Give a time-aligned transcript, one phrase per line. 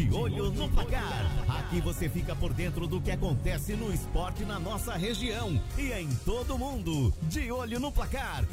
[0.00, 1.30] De Olho no Placar.
[1.46, 6.08] Aqui você fica por dentro do que acontece no esporte na nossa região e em
[6.24, 7.12] todo mundo.
[7.24, 8.46] De Olho no Placar.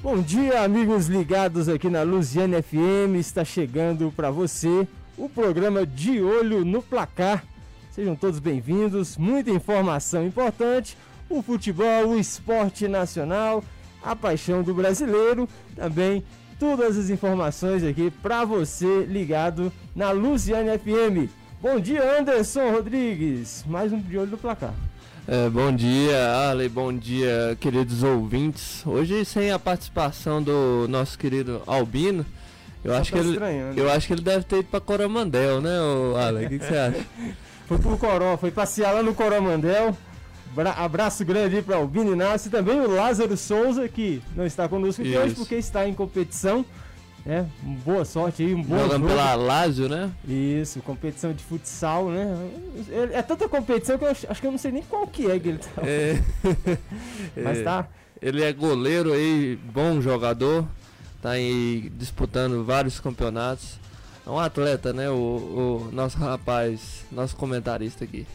[0.00, 3.16] Bom dia, amigos ligados aqui na Luziane FM.
[3.18, 4.86] Está chegando para você
[5.18, 7.44] o programa De Olho no Placar.
[7.90, 9.16] Sejam todos bem-vindos.
[9.16, 10.96] Muita informação importante:
[11.28, 13.62] o futebol, o esporte nacional,
[14.02, 15.48] a paixão do brasileiro.
[15.74, 16.22] Também
[16.58, 21.30] todas as informações aqui para você ligado na Luziane FM.
[21.60, 23.64] Bom dia, Anderson Rodrigues.
[23.66, 24.72] Mais um De Olho no Placar.
[25.26, 28.86] É, bom dia, Arley, bom dia, queridos ouvintes.
[28.86, 32.24] Hoje sem a participação do nosso querido Albino,
[32.84, 33.38] eu acho que ele,
[33.76, 35.70] eu acho que ele deve ter ido para Coromandel, né,
[36.16, 36.46] Arley?
[36.46, 37.06] O que, que você acha?
[37.66, 39.96] foi pro Coró, foi passear lá no Coromandel.
[40.54, 44.66] Bra abraço grande aí para Albino Inácio e também o Lázaro Souza, que não está
[44.66, 46.64] conosco aqui hoje porque está em competição.
[47.26, 47.44] É,
[47.84, 49.08] boa sorte aí, um bom Jogando jogo.
[49.08, 50.10] pela Lazio, né?
[50.26, 52.50] Isso, competição de futsal, né?
[52.90, 55.30] É, é tanta competição que eu acho, acho, que eu não sei nem qual que
[55.30, 55.82] é que ele tá.
[55.84, 56.18] É.
[57.36, 57.86] Mas tá.
[58.22, 60.66] Ele é goleiro aí, bom jogador,
[61.20, 63.78] tá aí disputando vários campeonatos.
[64.26, 65.08] É um atleta, né?
[65.10, 68.26] O, o nosso rapaz, nosso comentarista aqui.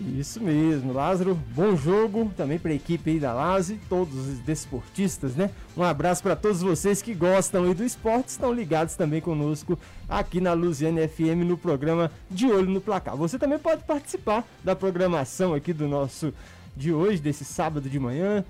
[0.00, 5.34] Isso mesmo, Lázaro, bom jogo também para a equipe aí da Laze, todos os desportistas,
[5.34, 5.50] né?
[5.76, 9.76] Um abraço para todos vocês que gostam aí do esporte, estão ligados também conosco
[10.08, 13.16] aqui na Luziane FM no programa De Olho no Placar.
[13.16, 16.32] Você também pode participar da programação aqui do nosso
[16.76, 18.44] de hoje, desse sábado de manhã,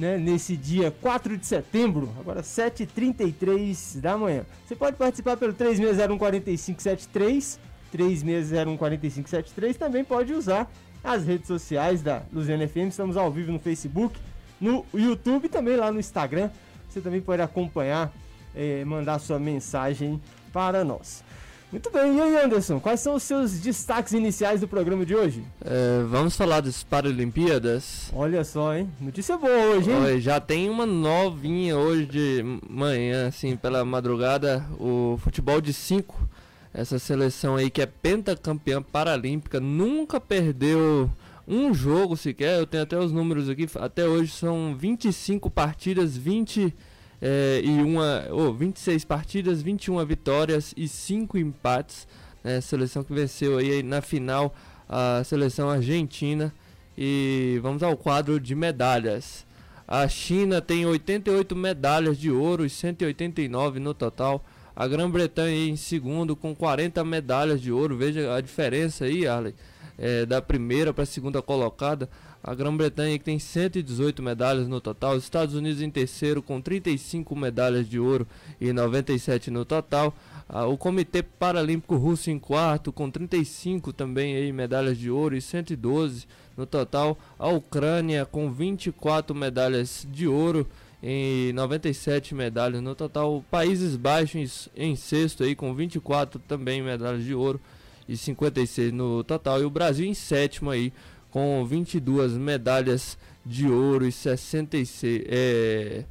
[0.00, 4.46] né, nesse dia 4 de setembro, agora 7h33 da manhã.
[4.66, 7.58] Você pode participar pelo 36014573
[7.94, 9.76] 36014573.
[9.76, 10.72] Também pode usar
[11.04, 12.88] as redes sociais da Luziana FM.
[12.88, 14.18] Estamos ao vivo no Facebook,
[14.58, 16.48] no YouTube e também lá no Instagram.
[16.88, 18.10] Você também pode acompanhar,
[18.54, 20.18] eh, mandar sua mensagem
[20.50, 21.22] para nós.
[21.70, 25.44] Muito bem, e aí Anderson, quais são os seus destaques iniciais do programa de hoje?
[25.64, 28.10] É, vamos falar das Paralimpíadas.
[28.12, 28.90] Olha só, hein?
[29.00, 30.02] Notícia boa hoje, hein?
[30.02, 36.28] Oi, já tem uma novinha hoje de manhã, assim, pela madrugada, o futebol de 5
[36.72, 41.10] essa seleção aí que é pentacampeã paralímpica, nunca perdeu
[41.46, 42.58] um jogo sequer.
[42.58, 46.74] Eu tenho até os números aqui, até hoje são 25 partidas, 20
[47.20, 52.08] é, e uma, oh, 26 partidas, 21 vitórias e 5 empates.
[52.42, 52.60] Né?
[52.60, 54.54] Seleção que venceu aí na final
[54.88, 56.52] a seleção argentina.
[56.96, 59.46] E vamos ao quadro de medalhas.
[59.86, 64.44] A China tem 88 medalhas de ouro e 189 no total.
[64.74, 67.96] A Grã-Bretanha em segundo com 40 medalhas de ouro.
[67.96, 69.54] Veja a diferença aí, Arley,
[69.98, 72.08] é, da primeira para a segunda colocada.
[72.42, 75.16] A Grã-Bretanha que tem 118 medalhas no total.
[75.16, 78.26] Os Estados Unidos em terceiro com 35 medalhas de ouro
[78.60, 80.14] e 97 no total.
[80.48, 85.40] Ah, o Comitê Paralímpico Russo em quarto com 35 também aí medalhas de ouro e
[85.42, 87.18] 112 no total.
[87.38, 90.66] A Ucrânia com 24 medalhas de ouro
[91.02, 93.44] em 97 medalhas no total.
[93.50, 97.60] Países Baixos em sexto aí com 24 também medalhas de ouro
[98.08, 99.60] e 56 no total.
[99.60, 100.92] E o Brasil em sétimo aí
[101.30, 106.04] com 22 medalhas de ouro e 66 é,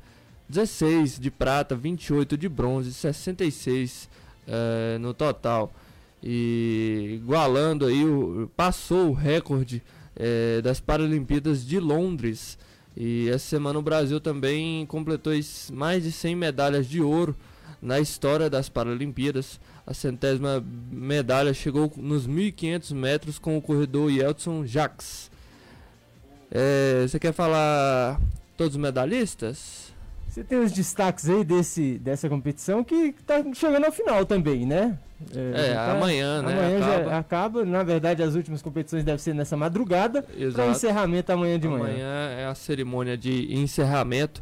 [0.48, 4.10] 16 de prata, 28 de bronze, 66
[4.48, 5.72] é, no total.
[6.24, 9.82] E igualando aí, o, passou o recorde
[10.16, 12.58] é, das Paralimpíadas de Londres
[12.98, 15.32] e essa semana o Brasil também completou
[15.72, 17.36] mais de 100 medalhas de ouro
[17.82, 19.60] na história das Paralimpíadas.
[19.86, 25.32] A centésima medalha chegou nos 1.500 metros com o corredor Yeltsin Jacques.
[26.52, 28.20] É, você quer falar
[28.58, 29.94] todos os medalhistas?
[30.28, 34.98] Você tem os destaques aí desse, dessa competição que está chegando ao final também, né?
[35.36, 36.54] É, é tá, amanhã, né?
[36.54, 37.10] Amanhã acaba.
[37.10, 37.66] já acaba.
[37.66, 40.24] Na verdade, as últimas competições devem ser nessa madrugada.
[40.54, 41.84] Para encerramento amanhã de manhã.
[41.84, 44.42] Amanhã é a cerimônia de encerramento.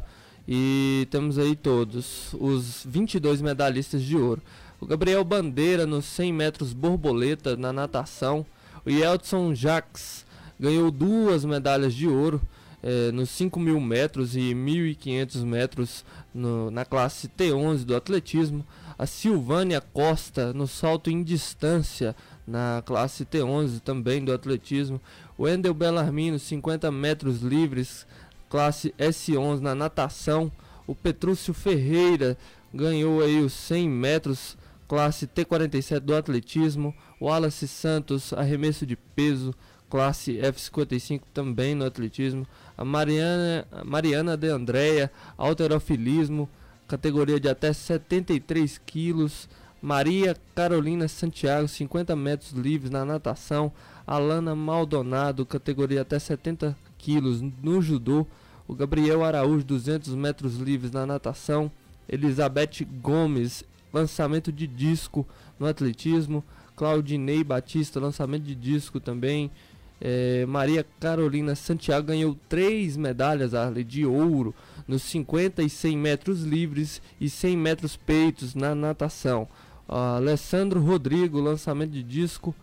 [0.50, 4.40] E temos aí todos os 22 medalhistas de ouro.
[4.80, 8.46] O Gabriel Bandeira nos 100 metros borboleta na natação.
[8.86, 10.24] O Yeltsin Jacques
[10.58, 12.40] ganhou duas medalhas de ouro
[12.82, 18.64] é, nos 5 mil metros e 1.500 metros no, na classe T11 do atletismo.
[18.98, 22.16] A Silvânia Costa no salto em distância
[22.46, 25.00] na classe T11 também do atletismo.
[25.36, 28.06] O Endel Bellarmino 50 metros livres,
[28.48, 30.50] classe S11 na natação.
[30.86, 32.36] O Petrúcio Ferreira
[32.72, 34.56] ganhou aí os 100 metros
[34.88, 39.54] classe T47 do atletismo, Wallace Santos, arremesso de peso,
[39.90, 42.46] classe F55 também no atletismo,
[42.76, 46.48] a Mariana, a Mariana de Andréia, alterofilismo,
[46.88, 49.48] categoria de até 73 quilos,
[49.80, 53.70] Maria Carolina Santiago, 50 metros livres na natação,
[54.06, 56.76] Alana Maldonado, categoria até 70
[57.08, 58.26] quilos no judô,
[58.66, 61.72] o Gabriel Araújo, 200 metros livres na natação,
[62.06, 65.26] Elizabeth Gomes, lançamento de disco
[65.58, 66.44] no atletismo,
[66.76, 69.50] Claudinei Batista, lançamento de disco também,
[69.98, 74.54] é, Maria Carolina Santiago ganhou três medalhas Arley, de ouro
[74.86, 79.48] nos 50 e 100 metros livres e 100 metros peitos na natação.
[79.88, 82.54] Uh, Alessandro Rodrigo, lançamento de disco.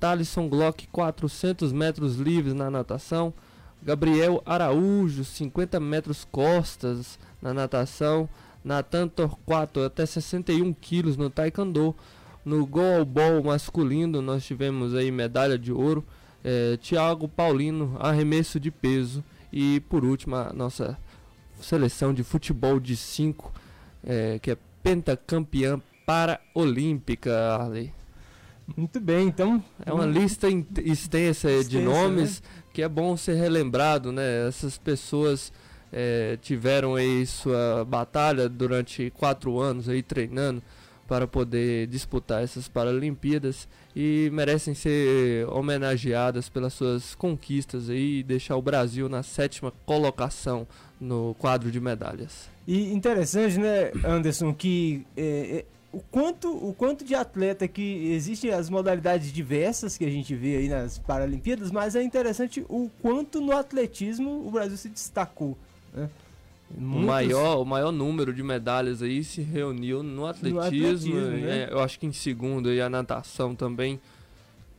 [0.00, 3.32] Thalisson Glock, 400 metros livres na natação.
[3.84, 8.28] Gabriel Araújo, 50 metros costas na natação.
[8.64, 11.94] Natan Torquato, até 61 quilos no taekwondo.
[12.44, 16.04] No goalball masculino, nós tivemos aí medalha de ouro
[16.44, 19.24] é, Thiago Paulino, arremesso de peso.
[19.52, 20.98] E por último, a nossa
[21.60, 23.52] seleção de futebol de 5,
[24.02, 27.92] é, que é pentacampeã paraolímpica, Arley.
[28.76, 29.62] Muito bem, então.
[29.84, 32.48] É uma lista extensa, extensa de nomes né?
[32.74, 34.48] Que é bom ser relembrado, né?
[34.48, 35.52] Essas pessoas
[35.92, 40.60] é, tiveram aí sua batalha durante quatro anos aí treinando
[41.06, 48.62] para poder disputar essas Paralimpíadas e merecem ser homenageadas pelas suas conquistas e deixar o
[48.62, 50.66] Brasil na sétima colocação
[51.00, 52.48] no quadro de medalhas.
[52.66, 58.50] E interessante, né, Anderson, que é, é, o, quanto, o quanto de atleta que existem
[58.50, 63.40] as modalidades diversas que a gente vê aí nas Paralimpíadas, mas é interessante o quanto
[63.40, 65.56] no atletismo o Brasil se destacou.
[65.92, 66.10] Né?
[66.76, 67.04] Muitos...
[67.04, 70.60] O, maior, o maior número de medalhas aí se reuniu no atletismo.
[70.60, 71.68] No atletismo né?
[71.68, 74.00] é, eu acho que em segundo aí a natação também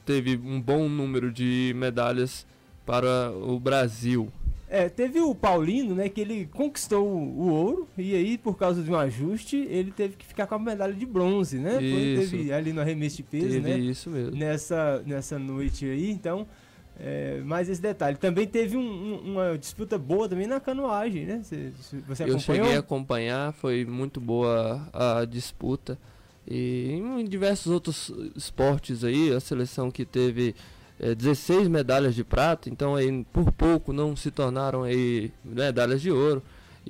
[0.06, 2.45] teve um bom número de medalhas
[2.85, 4.31] para o Brasil.
[4.67, 8.89] É, teve o Paulino, né, que ele conquistou o, ouro e aí por causa de
[8.89, 11.81] um ajuste ele teve que ficar com a medalha de bronze, né?
[11.81, 12.31] Isso.
[12.31, 13.77] Teve ali no arremesso de peso, teve né?
[13.77, 14.35] isso mesmo.
[14.35, 16.47] Nessa nessa noite aí, então
[17.00, 18.17] é, mais esse detalhe.
[18.17, 21.41] Também teve um, uma disputa boa também na canoagem, né?
[21.44, 21.71] Você,
[22.07, 25.97] você Eu cheguei a acompanhar, foi muito boa a disputa.
[26.47, 30.56] E em diversos outros esportes aí, a seleção que teve
[31.00, 36.42] 16 medalhas de prata, então aí por pouco não se tornaram aí medalhas de ouro.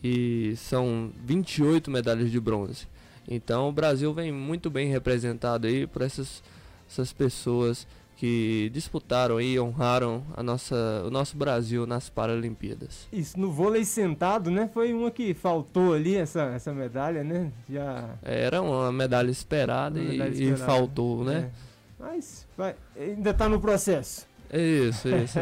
[0.04, 2.88] E são 28 medalhas de bronze.
[3.28, 6.44] Então o Brasil vem muito bem representado aí por essas,
[6.88, 7.88] essas pessoas
[8.18, 13.08] que disputaram e honraram a nossa, o nosso Brasil nas Paralimpíadas.
[13.12, 14.70] Isso, no vôlei sentado, né?
[14.74, 17.52] Foi uma que faltou ali, essa, essa medalha, né?
[17.70, 18.10] Já...
[18.24, 20.64] Era uma medalha esperada, uma medalha e, esperada.
[20.64, 21.52] e, faltou, né?
[21.52, 21.75] É.
[22.06, 24.28] Mas vai, ainda está no processo.
[24.54, 25.40] Isso, isso.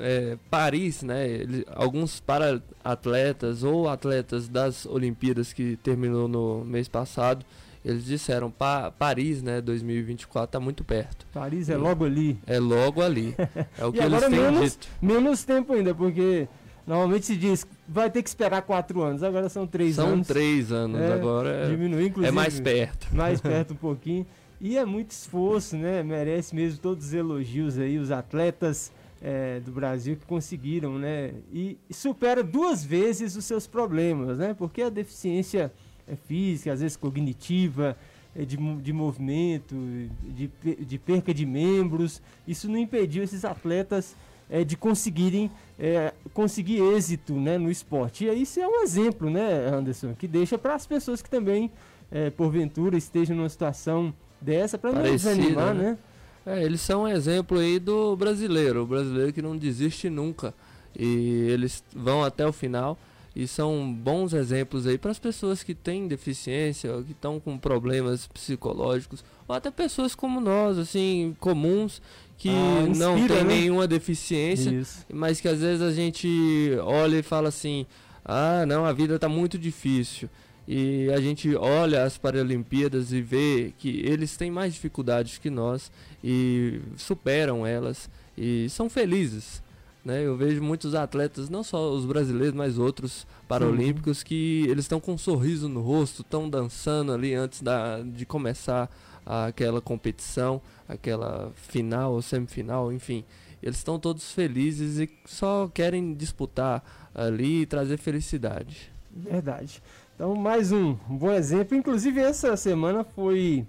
[0.00, 1.28] é, Paris, né?
[1.28, 7.44] Ele, alguns para-atletas ou atletas das Olimpíadas que terminou no mês passado
[7.86, 11.24] eles disseram pa Paris, né, 2024 está muito perto.
[11.32, 12.36] Paris é logo ali.
[12.44, 13.36] É logo ali.
[13.78, 14.88] É o que eles têm menos, dito.
[15.00, 16.48] Menos tempo ainda, porque
[16.84, 20.26] normalmente se diz vai ter que esperar quatro anos, agora são três são anos.
[20.26, 23.06] São três anos, é, agora é, diminuir, inclusive, é mais perto.
[23.14, 24.26] Mais perto um pouquinho.
[24.60, 26.02] E é muito esforço, né?
[26.02, 31.34] Merece mesmo todos os elogios aí, os atletas é, do Brasil que conseguiram, né?
[31.52, 34.54] E, supera duas vezes os seus problemas, né?
[34.54, 35.72] Porque a deficiência
[36.06, 37.96] é física, às vezes cognitiva,
[38.34, 39.74] é de, de movimento,
[40.22, 40.50] de,
[40.84, 42.22] de perca de membros.
[42.46, 44.14] Isso não impediu esses atletas
[44.48, 48.24] é, de conseguirem é, conseguir êxito né, no esporte.
[48.24, 51.70] E isso é um exemplo, né, Anderson, que deixa para as pessoas que também,
[52.10, 55.98] é, porventura, estejam numa situação dessa, para não desanimar, né?
[56.44, 56.58] né?
[56.58, 60.54] É, eles são um exemplo aí do brasileiro, o brasileiro que não desiste nunca.
[60.98, 62.96] E eles vão até o final
[63.34, 68.26] e são bons exemplos aí para as pessoas que têm deficiência, que estão com problemas
[68.26, 72.00] psicológicos, ou até pessoas como nós, assim, comuns,
[72.38, 73.44] que ah, inspira, não tem né?
[73.44, 75.04] nenhuma deficiência, Isso.
[75.12, 77.84] mas que às vezes a gente olha e fala assim:
[78.24, 80.30] ah, não, a vida está muito difícil.
[80.66, 85.92] E a gente olha as Paralimpíadas e vê que eles têm mais dificuldades que nós
[86.22, 89.62] e superam elas e são felizes.
[90.04, 90.24] Né?
[90.24, 95.14] Eu vejo muitos atletas, não só os brasileiros, mas outros paralímpicos, que eles estão com
[95.14, 98.88] um sorriso no rosto, estão dançando ali antes da, de começar
[99.24, 103.24] aquela competição, aquela final ou semifinal, enfim.
[103.60, 108.92] Eles estão todos felizes e só querem disputar ali e trazer felicidade.
[109.10, 109.82] Verdade.
[110.16, 111.76] Então, mais um, bom exemplo.
[111.76, 113.66] Inclusive, essa semana foi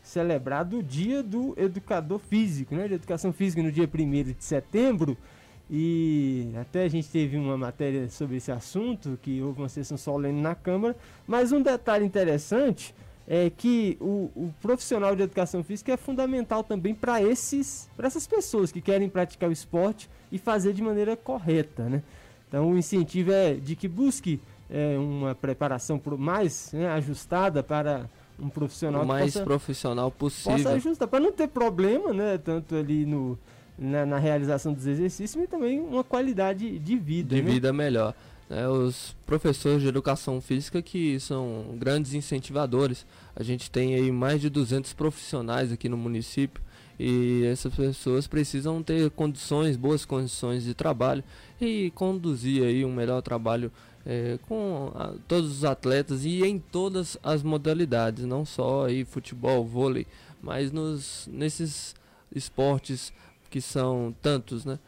[0.00, 2.86] celebrado o dia do educador físico, né?
[2.86, 5.18] De educação física no dia 1 de setembro.
[5.68, 10.40] E até a gente teve uma matéria sobre esse assunto, que houve uma sessão solene
[10.40, 10.96] na Câmara.
[11.26, 12.94] Mas um detalhe interessante
[13.26, 18.24] é que o, o profissional de educação física é fundamental também para esses para essas
[18.24, 22.04] pessoas que querem praticar o esporte e fazer de maneira correta, né?
[22.48, 28.08] Então o incentivo é de que busque é, uma preparação mais né, ajustada para
[28.38, 30.52] um profissional o mais possa, profissional possível.
[30.52, 32.38] Possa ajustar para não ter problema, né?
[32.38, 33.38] Tanto ali no
[33.78, 37.34] na, na, realização dos exercícios, mas também uma qualidade de vida.
[37.34, 37.50] De né?
[37.50, 38.14] vida melhor.
[38.50, 43.06] É, os professores de educação física que são grandes incentivadores.
[43.36, 46.62] A gente tem aí mais de 200 profissionais aqui no município
[46.98, 51.22] e essas pessoas precisam ter condições, boas condições de trabalho
[51.60, 53.70] e conduzir aí um melhor trabalho
[54.08, 59.66] é, com a, todos os atletas e em todas as modalidades, não só aí futebol,
[59.66, 60.06] vôlei,
[60.42, 61.94] mas nos, nesses
[62.34, 63.12] esportes
[63.50, 64.78] que são tantos, né?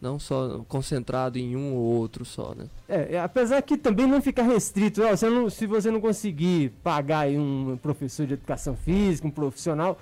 [0.00, 2.68] Não só concentrado em um ou outro só, né?
[2.88, 7.28] É, é apesar que também não fica restrito, ó, não, se você não conseguir pagar
[7.28, 10.00] um professor de educação física, um profissional,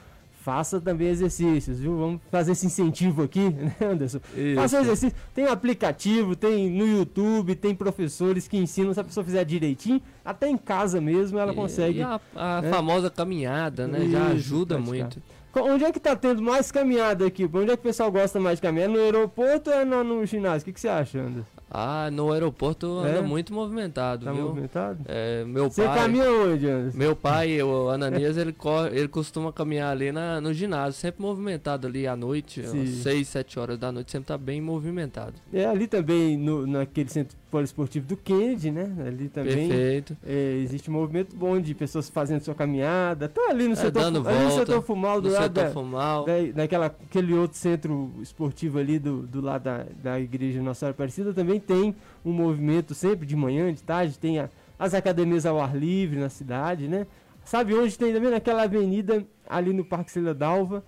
[0.48, 1.94] faça também exercícios, viu?
[1.94, 4.18] Vamos fazer esse incentivo aqui, né, Anderson?
[4.34, 4.54] Isso.
[4.54, 5.18] Faça exercício.
[5.34, 10.48] Tem aplicativo, tem no YouTube, tem professores que ensinam, se a pessoa fizer direitinho, até
[10.48, 11.98] em casa mesmo ela e, consegue.
[11.98, 12.70] E a, a né?
[12.70, 13.98] famosa caminhada, né?
[13.98, 15.00] Isso, Já ajuda praticar.
[15.00, 15.22] muito.
[15.54, 17.44] Onde é que tá tendo mais caminhada aqui?
[17.44, 18.88] Onde é que o pessoal gosta mais de caminhar?
[18.88, 20.62] É no aeroporto ou é no, no ginásio?
[20.62, 21.57] O que, que você acha, Anderson?
[21.70, 23.10] Ah, no aeroporto é?
[23.10, 24.44] anda muito movimentado, tá viu?
[24.44, 24.98] movimentado?
[25.06, 26.98] É, meu Você pai, caminha onde, Anderson?
[26.98, 31.86] Meu pai, o Ananias, ele, corre, ele costuma caminhar ali na, no ginásio, sempre movimentado
[31.86, 35.34] ali à noite, às 6, 7 horas da noite, sempre tá bem movimentado.
[35.52, 38.90] É, ali também, no, naquele centro poliesportivo do Kennedy, né?
[39.06, 39.68] Ali também.
[39.68, 40.16] Perfeito.
[40.26, 44.02] É, existe um movimento bom de pessoas fazendo sua caminhada, até ali no, é, setor,
[44.02, 46.24] dando ali volta, no setor Fumal, do lado da, Fumal.
[46.24, 50.94] Da, daquela, aquele outro centro esportivo ali do, do lado da, da igreja Nossa Senhora
[50.94, 55.60] Aparecida, também tem um movimento sempre de manhã, de tarde, tem a, as academias ao
[55.60, 57.06] ar livre na cidade, né?
[57.44, 60.84] Sabe onde tem também naquela avenida ali no Parque Cela Dalva,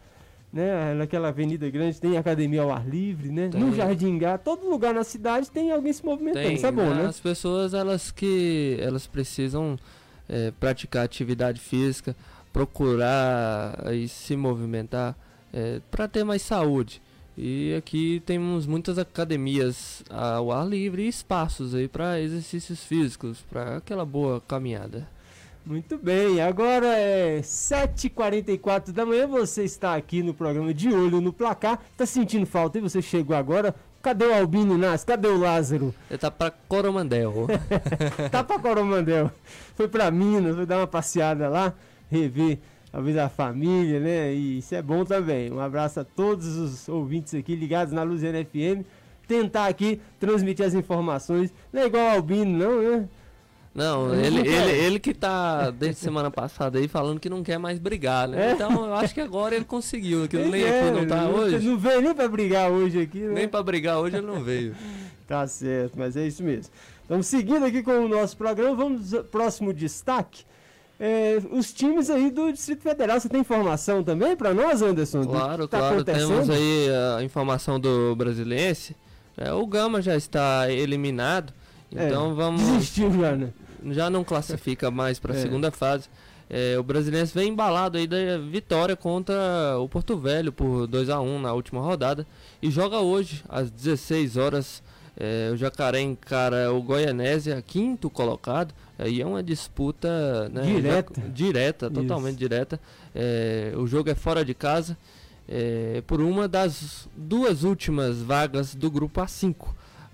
[0.52, 0.94] né?
[0.94, 3.48] Naquela avenida grande tem academia ao ar livre, né?
[3.48, 3.60] Tem.
[3.60, 6.92] No Jardim Gá, todo lugar na cidade tem alguém se movimentando, Tem, isso é bom,
[6.94, 7.06] né?
[7.06, 9.78] As pessoas, elas que elas precisam
[10.28, 12.16] é, praticar atividade física,
[12.52, 15.16] procurar aí, se movimentar
[15.52, 17.00] é, para ter mais saúde.
[17.38, 23.76] E aqui temos muitas academias ao ar livre e espaços aí para exercícios físicos, para
[23.78, 25.08] aquela boa caminhada.
[25.64, 31.32] Muito bem, agora é 7h44 da manhã, você está aqui no programa De Olho no
[31.32, 31.78] Placar.
[31.96, 33.74] Tá sentindo falta e você chegou agora.
[34.02, 35.06] Cadê o Albino Inácio?
[35.06, 35.94] Cadê o Lázaro?
[36.08, 37.46] Ele tá pra Coromandel.
[38.32, 39.30] tá pra Coromandel.
[39.74, 41.74] Foi pra Minas, foi dar uma passeada lá,
[42.10, 42.58] rever
[42.90, 44.32] talvez a família, né?
[44.32, 45.52] E isso é bom também.
[45.52, 48.84] Um abraço a todos os ouvintes aqui ligados na Luziana FM.
[49.26, 51.52] Tentar aqui transmitir as informações.
[51.72, 53.08] Não é igual ao Albino, não, né?
[53.74, 57.78] Não, ele, ele, ele que tá desde semana passada aí falando que não quer mais
[57.78, 58.50] brigar, né?
[58.50, 58.52] É?
[58.52, 61.58] Então eu acho que agora ele conseguiu, que Ele nem é, não tá hoje.
[61.66, 63.34] Não veio nem pra brigar hoje aqui, né?
[63.34, 64.74] Nem pra brigar hoje ele não veio.
[65.30, 66.72] Tá certo, mas é isso mesmo.
[67.04, 70.42] Então, seguindo aqui com o nosso programa, vamos ao próximo destaque.
[70.98, 75.24] É, os times aí do Distrito Federal, você tem informação também para nós, Anderson?
[75.24, 78.94] Claro, tá claro, temos aí a informação do Brasiliense.
[79.36, 81.54] É, o Gama já está eliminado,
[81.94, 82.62] É, então vamos.
[82.62, 83.50] Desistiu já, né?
[83.90, 85.40] já não classifica mais para a É.
[85.40, 86.08] segunda fase.
[86.48, 88.16] É, o Brasiliense vem embalado aí da
[88.50, 89.34] vitória contra
[89.78, 92.26] o Porto Velho por 2 a 1 na última rodada
[92.60, 94.82] e joga hoje às 16 horas.
[95.16, 98.74] É, o Jacaré encara o Goianésia, quinto colocado.
[98.98, 101.20] Aí é uma disputa né, Direta.
[101.32, 102.80] direta, totalmente direta.
[103.14, 104.96] É, o jogo é fora de casa
[105.48, 109.54] é, por uma das duas últimas vagas do grupo A5.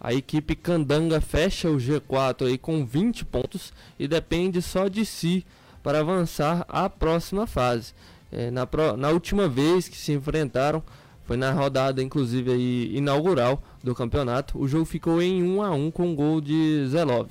[0.06, 5.44] A equipe Candanga fecha o G4 aí com 20 pontos e depende só de si
[5.82, 7.92] para avançar à próxima fase.
[8.30, 10.80] É, na, pro- na última vez que se enfrentaram,
[11.24, 15.90] foi na rodada inclusive aí, inaugural do campeonato, o jogo ficou em 1 a 1
[15.90, 17.28] com gol de Zelov.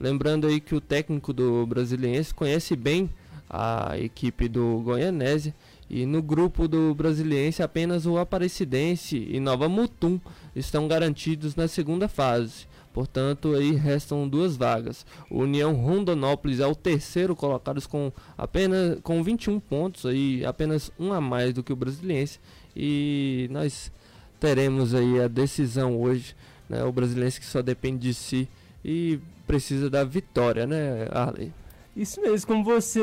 [0.00, 3.08] Lembrando aí que o técnico do Brasiliense conhece bem
[3.48, 5.54] a equipe do Goianésia
[5.88, 10.20] e no grupo do Brasiliense apenas o Aparecidense e Nova Mutum
[10.54, 12.66] estão garantidos na segunda fase.
[12.92, 15.04] Portanto, aí restam duas vagas.
[15.30, 21.12] O União Rondonópolis é o terceiro colocado com apenas com 21 pontos, aí apenas um
[21.12, 22.40] a mais do que o Brasiliense.
[22.74, 23.92] E nós
[24.40, 26.34] teremos aí a decisão hoje.
[26.68, 26.82] Né?
[26.84, 28.48] O Brasiliense que só depende de si
[28.82, 31.52] e precisa da vitória, né, Arley?
[31.94, 33.00] Isso mesmo, como você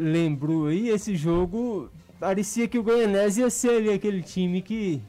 [0.00, 1.90] lembrou aí, esse jogo
[2.22, 5.02] parecia que o Goianese ia ser ali aquele time que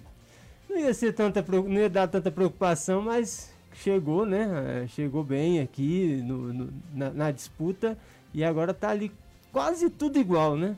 [0.67, 4.81] não ia ser tanta não ia dar tanta preocupação, mas chegou, né?
[4.83, 7.95] É, chegou bem aqui no, no, na, na, disputa
[8.33, 9.11] e agora tá ali
[9.51, 10.75] quase tudo igual, né?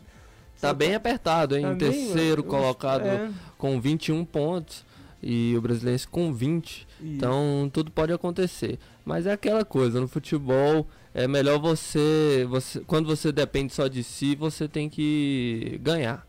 [0.59, 1.63] Tá Só bem tá, apertado, hein?
[1.63, 3.29] Tá terceiro bem, colocado é...
[3.57, 4.83] com 21 pontos
[5.23, 6.69] e o brasileiro com 20.
[6.69, 6.85] Isso.
[7.01, 8.77] Então tudo pode acontecer.
[9.05, 12.81] Mas é aquela coisa, no futebol é melhor você, você.
[12.81, 16.27] Quando você depende só de si, você tem que ganhar.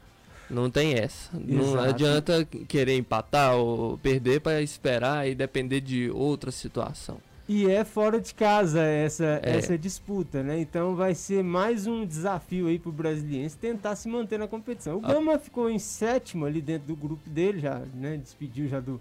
[0.48, 1.36] Não tem essa.
[1.36, 1.76] Exato.
[1.76, 7.18] Não adianta querer empatar ou perder para esperar e depender de outra situação.
[7.48, 9.56] E é fora de casa essa, é.
[9.56, 10.60] essa disputa, né?
[10.60, 14.98] Então vai ser mais um desafio aí pro brasiliense tentar se manter na competição.
[14.98, 15.38] O Gama ah.
[15.38, 18.16] ficou em sétimo ali dentro do grupo dele, já, né?
[18.16, 19.00] Despediu já do,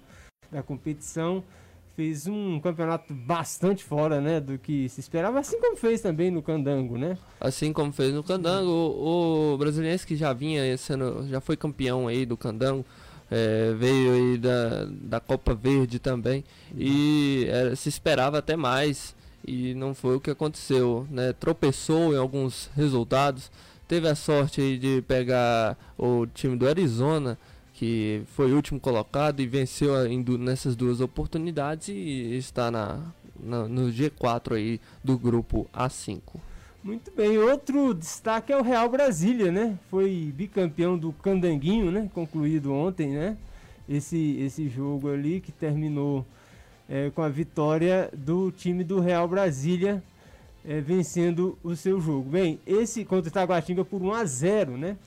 [0.52, 1.44] da competição.
[1.96, 4.40] Fez um campeonato bastante fora, né?
[4.40, 7.18] Do que se esperava, assim como fez também no Candango, né?
[7.40, 12.08] Assim como fez no Candango, o, o brasiliense que já vinha sendo, já foi campeão
[12.08, 12.86] aí do Candango
[13.30, 16.44] é, veio aí da, da Copa Verde também
[16.78, 19.16] e é, se esperava até mais
[19.48, 21.34] e não foi o que aconteceu, né?
[21.34, 23.52] Tropeçou em alguns resultados,
[23.88, 27.38] teve a sorte de pegar o time do Arizona
[27.76, 33.68] que foi o último colocado e venceu em, nessas duas oportunidades e está na, na,
[33.68, 36.22] no G4 aí do grupo A5.
[36.82, 39.78] Muito bem, outro destaque é o Real Brasília, né?
[39.90, 42.10] Foi bicampeão do Candanguinho, né?
[42.14, 43.36] Concluído ontem, né?
[43.90, 46.26] Esse, esse jogo ali que terminou
[46.88, 50.02] é, com a vitória do time do Real Brasília
[50.64, 52.30] é, vencendo o seu jogo.
[52.30, 54.98] Bem, esse contra o Itaguatinga por 1 a 0, né?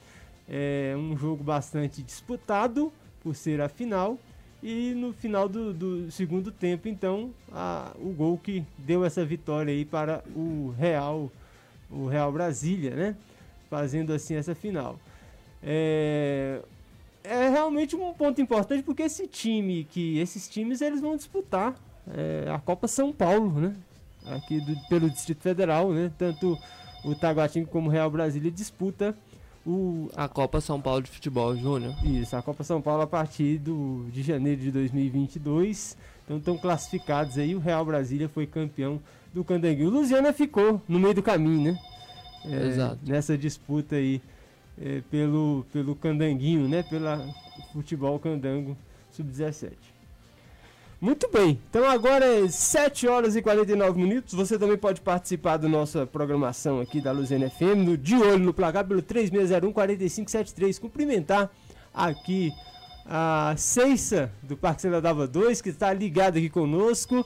[0.49, 4.19] É um jogo bastante disputado por ser a final.
[4.63, 9.73] E no final do, do segundo tempo, então, a, o gol que deu essa vitória
[9.73, 11.31] aí para o Real
[11.91, 13.17] o Real Brasília, né?
[13.71, 14.99] Fazendo assim essa final.
[15.63, 16.61] É,
[17.25, 21.75] é realmente um ponto importante porque esse time, que esses times eles vão disputar
[22.15, 23.75] é, a Copa São Paulo, né?
[24.27, 26.13] Aqui do, pelo Distrito Federal, né?
[26.19, 26.59] Tanto
[27.05, 29.17] o Taguatinga como o Real Brasília disputa
[29.69, 31.95] o, a Copa São Paulo de Futebol Júnior.
[32.03, 35.95] Isso, a Copa São Paulo a partir do, de janeiro de 2022.
[36.25, 37.55] Então estão classificados aí.
[37.55, 38.99] O Real Brasília foi campeão
[39.33, 39.89] do Candanguinho.
[39.89, 41.79] O Luziana ficou no meio do caminho, né?
[42.47, 42.99] É, Exato.
[43.07, 44.23] Nessa disputa aí
[44.81, 46.83] é, pelo, pelo Candanguinho, né?
[46.83, 47.29] Pela
[47.75, 48.75] futebol Candango
[49.11, 49.73] Sub-17.
[51.01, 54.35] Muito bem, então agora é 7 horas e 49 minutos.
[54.35, 58.53] Você também pode participar da nossa programação aqui da Luziana FM, no De Olho no
[58.53, 60.81] Placar, pelo 3601-4573.
[60.81, 61.53] Cumprimentar
[61.95, 62.53] aqui
[63.07, 67.25] a Ceissa do Parque Sena Dava 2, que está ligado aqui conosco.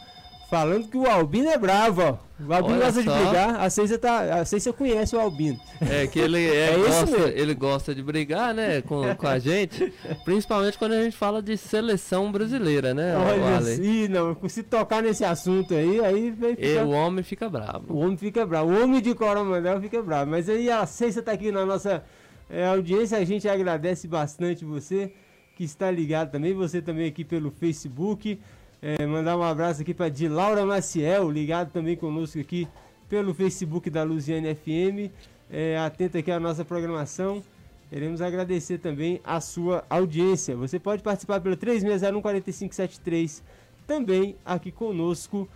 [0.53, 2.19] Falando que o Albino é bravo, ó.
[2.47, 3.17] O Albino Olha gosta só.
[3.17, 3.59] de brigar.
[3.59, 5.59] A Ceisa, tá, a Ceisa conhece o Albino.
[5.81, 9.91] É que ele, é, é gosta, ele gosta de brigar, né, com, com a gente.
[10.27, 14.37] Principalmente quando a gente fala de seleção brasileira, né, Olha sim, não.
[14.47, 16.85] Se tocar nesse assunto aí, aí ficar...
[16.85, 17.87] o homem fica bravo.
[17.89, 18.73] O homem fica bravo.
[18.73, 20.33] O homem de Coromandel fica bravo.
[20.33, 22.05] Mas aí a Ceisa tá aqui na nossa
[22.51, 23.17] é, audiência.
[23.17, 25.15] A gente agradece bastante você
[25.57, 26.53] que está ligado também.
[26.53, 28.39] Você também aqui pelo Facebook.
[28.85, 32.67] É, mandar um abraço aqui para de Laura Maciel, ligado também conosco aqui
[33.09, 35.09] pelo Facebook da Luziane FM.
[35.49, 37.45] É, atenta aqui à nossa programação.
[37.89, 40.57] Queremos agradecer também a sua audiência.
[40.57, 43.43] Você pode participar pelo 3601-4573
[43.87, 45.49] também aqui conosco,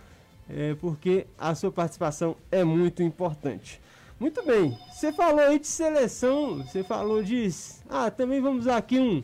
[0.49, 3.81] é, porque a sua participação é muito importante.
[4.17, 7.49] Muito bem, você falou aí de seleção, você falou de.
[7.89, 9.21] Ah, também vamos aqui um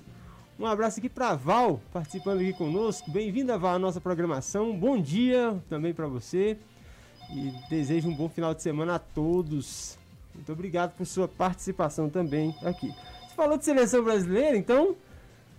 [0.60, 3.10] um abraço aqui para Val, participando aqui conosco.
[3.10, 4.78] Bem-vinda, Val, à nossa programação.
[4.78, 6.58] Bom dia também para você.
[7.32, 9.98] E desejo um bom final de semana a todos.
[10.34, 12.94] Muito obrigado por sua participação também aqui.
[13.28, 14.96] Você falou de seleção brasileira, então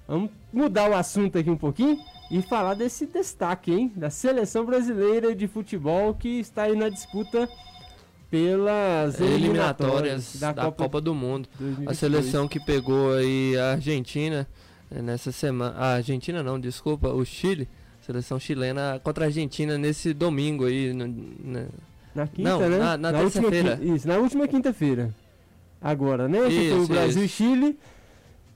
[0.06, 1.98] vamos mudar o assunto aqui um pouquinho
[2.30, 3.92] e falar desse destaque, hein?
[3.96, 7.48] Da seleção brasileira de futebol que está aí na disputa
[8.30, 11.48] pelas eliminatórias, eliminatórias da, da Copa, Copa, do Mundo.
[11.58, 11.88] 2022.
[11.88, 14.48] A seleção que pegou aí a Argentina
[15.02, 15.74] nessa semana.
[15.76, 17.68] A Argentina não, desculpa, o Chile.
[18.00, 20.92] Seleção chilena contra a Argentina nesse domingo aí.
[20.92, 21.66] No, na,
[22.14, 22.78] na quinta, não, né?
[22.78, 23.78] Na, na, na terça-feira.
[23.82, 25.14] Isso, na última quinta-feira.
[25.80, 26.46] Agora, né?
[26.48, 27.78] Isso, o Brasil e Chile.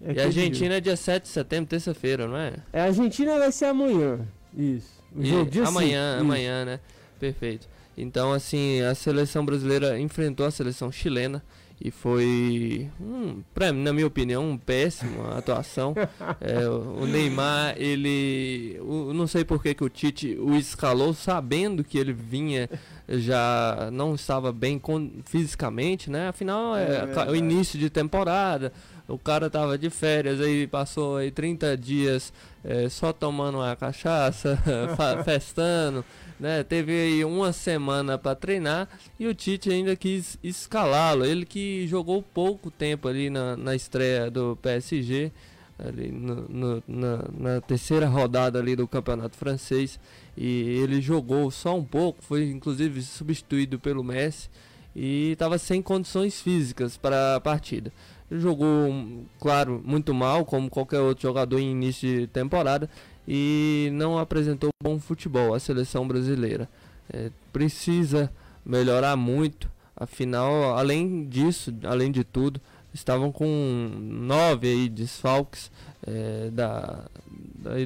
[0.05, 2.53] É e a Argentina é dia 7 de setembro, terça-feira, não é?
[2.73, 4.21] É, a Argentina vai ser amanhã.
[4.57, 5.03] Isso.
[5.15, 6.67] O jogo, dia amanhã, sim, amanhã, isso.
[6.67, 6.81] né?
[7.19, 7.69] Perfeito.
[7.97, 11.43] Então, assim, a seleção brasileira enfrentou a seleção chilena
[11.81, 15.95] e foi, um, pra, na minha opinião, um péssima atuação.
[16.41, 21.85] é, o Neymar, ele, o, não sei por que, que o Tite o escalou, sabendo
[21.85, 22.69] que ele vinha
[23.09, 26.29] já não estava bem com, fisicamente, né?
[26.29, 28.73] Afinal, é, é o início de temporada,
[29.07, 32.33] o cara tava de férias, aí passou aí 30 dias
[32.65, 34.59] é, só tomando uma cachaça,
[35.25, 36.05] festando
[36.39, 36.63] né?
[36.63, 41.25] Teve aí uma semana para treinar e o Tite ainda quis escalá-lo.
[41.25, 45.33] Ele que jogou pouco tempo ali na, na estreia do PSG,
[45.79, 49.99] ali no, no, na, na, terceira rodada ali do campeonato francês.
[50.37, 54.49] E ele jogou só um pouco, foi inclusive substituído pelo Messi
[54.95, 57.93] e estava sem condições físicas para a partida.
[58.31, 58.93] Ele jogou,
[59.41, 62.91] claro, muito mal, como qualquer outro jogador em início de temporada,
[63.31, 66.67] e não apresentou bom futebol a seleção brasileira.
[67.13, 68.33] É, precisa
[68.65, 72.59] melhorar muito, afinal, além disso, além de tudo,
[72.95, 73.47] estavam com
[74.01, 75.71] nove aí desfalques
[76.07, 77.05] é, da,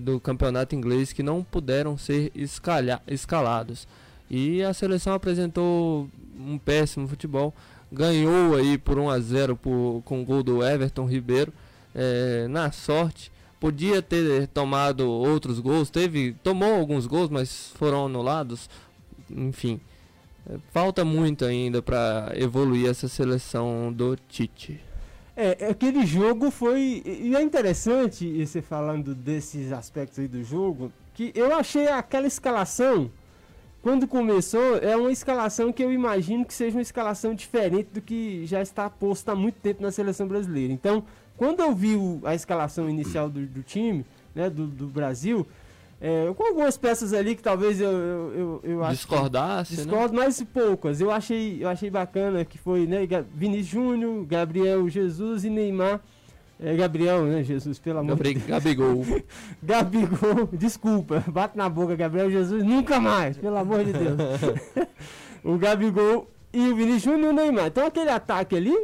[0.01, 3.89] do campeonato inglês que não puderam ser escalha, escalados.
[4.31, 7.53] E a seleção apresentou um péssimo futebol,
[7.91, 11.53] ganhou aí por 1 a 0 por, com o gol do Everton Ribeiro,
[11.93, 18.69] é, na sorte podia ter tomado outros gols, teve, tomou alguns gols, mas foram anulados.
[19.31, 19.81] Enfim,
[20.51, 24.81] é, falta muito ainda para evoluir essa seleção do Tite.
[25.37, 27.05] É, aquele jogo foi.
[27.07, 33.13] E é interessante você falando desses aspectos aí do jogo, que eu achei aquela escalação,
[33.83, 38.47] quando começou, é uma escalação que eu imagino que seja uma escalação diferente do que
[38.47, 40.73] já está posto há muito tempo na seleção brasileira.
[40.73, 41.03] Então,
[41.37, 45.45] quando eu vi o, a escalação inicial do, do time, né, do, do Brasil,
[46.01, 49.83] é, com algumas peças ali que talvez eu, eu, eu, eu acho discordasse, né?
[49.83, 50.25] discordo, né?
[50.25, 51.01] mas poucas.
[51.01, 53.01] Eu achei, eu achei bacana que foi, né,
[53.35, 56.01] Vinícius Júnior, Gabriel Jesus e Neymar.
[56.65, 58.49] É Gabriel, né, Jesus, pelo amor Gabri de Deus.
[58.49, 59.05] Gabigol.
[59.63, 64.17] Gabigol, desculpa, bate na boca, Gabriel Jesus, nunca mais, pelo amor de Deus.
[65.43, 67.67] o Gabigol e o Vinícius Júnior e o Neymar.
[67.67, 68.77] Então aquele ataque ali,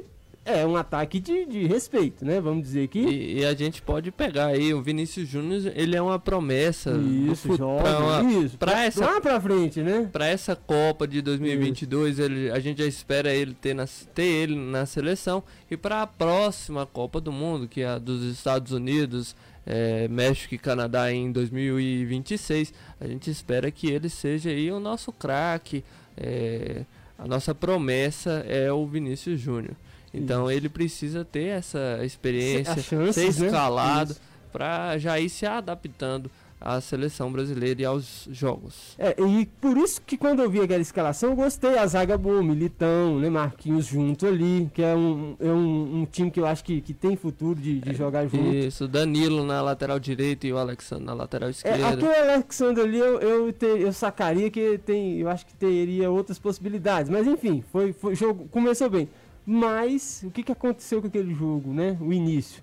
[0.48, 2.40] é um ataque de, de respeito, né?
[2.40, 3.00] Vamos dizer aqui.
[3.00, 6.92] E, e, a gente pode pegar aí o Vinícius Júnior, ele é uma promessa.
[7.30, 8.58] Isso, joga, pra, uma, isso.
[8.58, 10.08] Pra, pra essa, lá pra frente, né?
[10.10, 14.56] Pra essa Copa de 2022, ele, a gente já espera ele ter, na, ter ele
[14.56, 15.42] na seleção.
[15.70, 20.54] E para a próxima Copa do Mundo, que é a dos Estados Unidos, é, México
[20.54, 25.84] e Canadá em 2026, a gente espera que ele seja aí o nosso craque.
[26.16, 26.84] É,
[27.18, 29.74] a nossa promessa é o Vinícius Júnior.
[30.12, 33.46] Então ele precisa ter essa experiência, chances, ser né?
[33.46, 34.20] escalado né?
[34.52, 38.94] para já ir se adaptando à seleção brasileira e aos jogos.
[38.98, 41.78] É, e por isso que quando eu vi aquela escalação, eu gostei.
[41.78, 46.30] A zaga boa, Militão, né, Marquinhos junto ali, que é um, é um, um time
[46.30, 48.52] que eu acho que, que tem futuro de, de é, jogar junto.
[48.52, 51.78] Isso, Danilo na lateral direita e o Alexandre na lateral esquerda.
[51.78, 56.10] É, aquele Alexandre ali eu, eu, te, eu sacaria que tem, eu acho que teria
[56.10, 57.08] outras possibilidades.
[57.08, 59.08] Mas enfim, foi, foi jogo, começou bem.
[59.50, 61.96] Mas o que, que aconteceu com aquele jogo, né?
[62.02, 62.62] O início.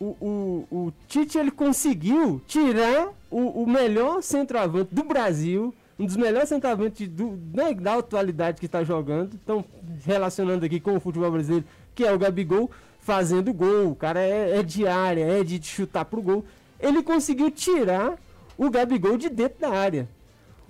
[0.00, 6.16] O, o, o Tite ele conseguiu tirar o, o melhor centroavante do Brasil, um dos
[6.16, 9.34] melhores centroavantes do, né, da atualidade que está jogando.
[9.34, 9.62] Então,
[10.02, 13.90] relacionando aqui com o futebol brasileiro, que é o Gabigol, fazendo gol.
[13.90, 16.42] O cara é, é de área, é de chutar pro gol.
[16.80, 18.16] Ele conseguiu tirar
[18.56, 20.08] o Gabigol de dentro da área.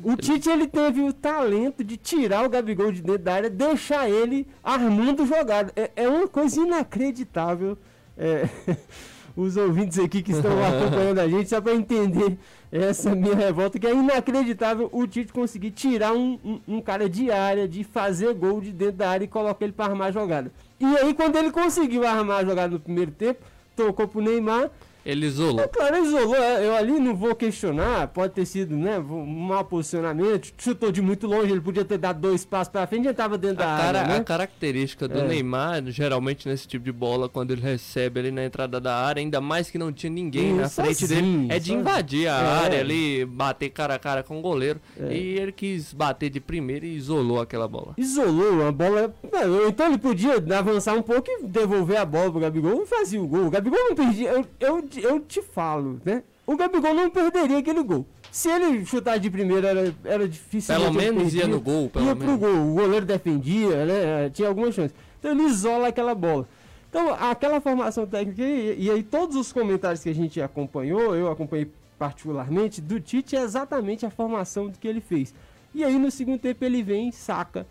[0.02, 4.08] O Tite ele teve o talento de tirar o Gabigol de dentro da área, deixar
[4.08, 5.72] ele armando jogada.
[5.74, 7.76] É, é uma coisa inacreditável.
[8.16, 8.48] É,
[9.36, 12.36] os ouvintes aqui que estão acompanhando a gente, só para entender
[12.70, 17.30] essa minha revolta, que é inacreditável o Tite conseguir tirar um, um, um, cara de
[17.30, 20.52] área, de fazer gol de dentro da área e colocar ele para armar a jogada.
[20.78, 23.40] E aí, quando ele conseguiu armar a jogada no primeiro tempo,
[23.74, 24.70] tocou pro Neymar
[25.04, 25.60] ele isolou.
[25.60, 26.36] É, claro, ele isolou.
[26.36, 28.08] É, eu ali não vou questionar.
[28.08, 30.52] Pode ter sido né, um mau posicionamento.
[30.58, 31.50] Chutou de muito longe.
[31.50, 34.12] Ele podia ter dado dois passos para frente e estava dentro a da cara, área.
[34.14, 34.20] Né?
[34.20, 35.28] A característica do é.
[35.28, 39.40] Neymar, geralmente nesse tipo de bola, quando ele recebe ali na entrada da área, ainda
[39.40, 42.46] mais que não tinha ninguém na frente assim, dele, é de invadir a é.
[42.64, 44.80] área ali, bater cara a cara com o goleiro.
[44.98, 45.12] É.
[45.12, 47.94] E ele quis bater de primeira e isolou aquela bola.
[47.96, 49.14] Isolou a bola.
[49.68, 53.26] Então ele podia avançar um pouco e devolver a bola pro Gabigol e fazia o
[53.26, 53.46] gol.
[53.46, 54.30] O Gabigol não perdia.
[54.30, 56.22] eu, eu eu te falo, né?
[56.46, 58.06] O Gabigol não perderia aquele gol.
[58.30, 60.74] Se ele chutar de primeira era, era difícil.
[60.74, 62.38] Pelo menos ia no gol, pelo ia menos.
[62.38, 62.70] pro gol.
[62.70, 64.30] O goleiro defendia, né?
[64.30, 64.94] Tinha alguma chance.
[65.18, 66.48] Então ele isola aquela bola.
[66.88, 71.30] Então, aquela formação técnica, e, e aí todos os comentários que a gente acompanhou, eu
[71.30, 75.34] acompanhei particularmente, do Tite é exatamente a formação que ele fez.
[75.74, 77.66] E aí no segundo tempo ele vem, saca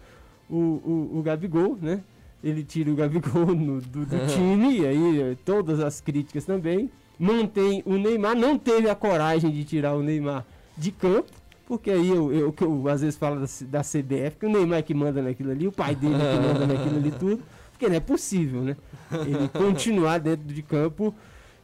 [0.47, 2.01] o, o, o Gabigol, né?
[2.43, 6.89] ele tira o Gabigol no, do, do time, e aí todas as críticas também.
[7.19, 10.45] Mantém o Neymar, não teve a coragem de tirar o Neymar
[10.77, 11.31] de campo,
[11.67, 14.81] porque aí eu, eu, eu às vezes falo da, da CBF, que o Neymar é
[14.81, 17.95] que manda naquilo ali, o pai dele é que manda naquilo ali tudo, porque não
[17.95, 18.75] é possível, né?
[19.11, 21.13] Ele continuar dentro de campo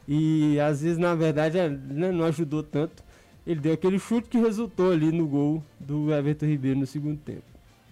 [0.07, 3.03] e às vezes, na verdade, é, né, não ajudou tanto.
[3.45, 7.43] Ele deu aquele chute que resultou ali no gol do Everton Ribeiro no segundo tempo.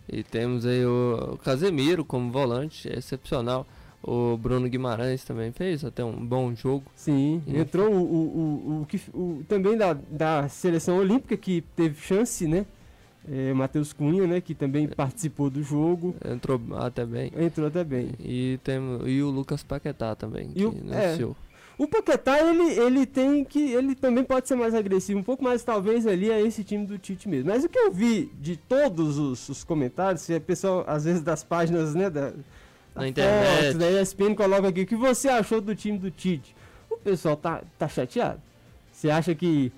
[0.08, 3.65] E temos aí o Casemiro como volante, é excepcional.
[4.04, 6.84] O Bruno Guimarães também fez até um bom jogo.
[6.96, 12.02] Sim, e entrou o, o, o, o, o, também da, da seleção olímpica que teve
[12.02, 12.66] chance, né?
[13.30, 16.16] É, Matheus Cunha, né, que também participou do jogo.
[16.26, 17.32] Entrou até bem.
[17.38, 18.10] Entrou até bem.
[18.20, 21.16] E, tem, e o Lucas Paquetá também, e o, é,
[21.78, 23.72] o Paquetá, ele, ele tem que.
[23.72, 26.98] Ele também pode ser mais agressivo, um pouco mais, talvez, ali a esse time do
[27.00, 27.50] Tite mesmo.
[27.50, 31.44] Mas o que eu vi de todos os, os comentários, é pessoal, às vezes, das
[31.44, 32.34] páginas, né, da,
[32.95, 33.67] na internet.
[33.67, 36.56] Foto, da ESPN coloca aqui o que você achou do time do Tite.
[36.89, 38.41] O pessoal tá, tá chateado.
[38.91, 39.71] Você acha que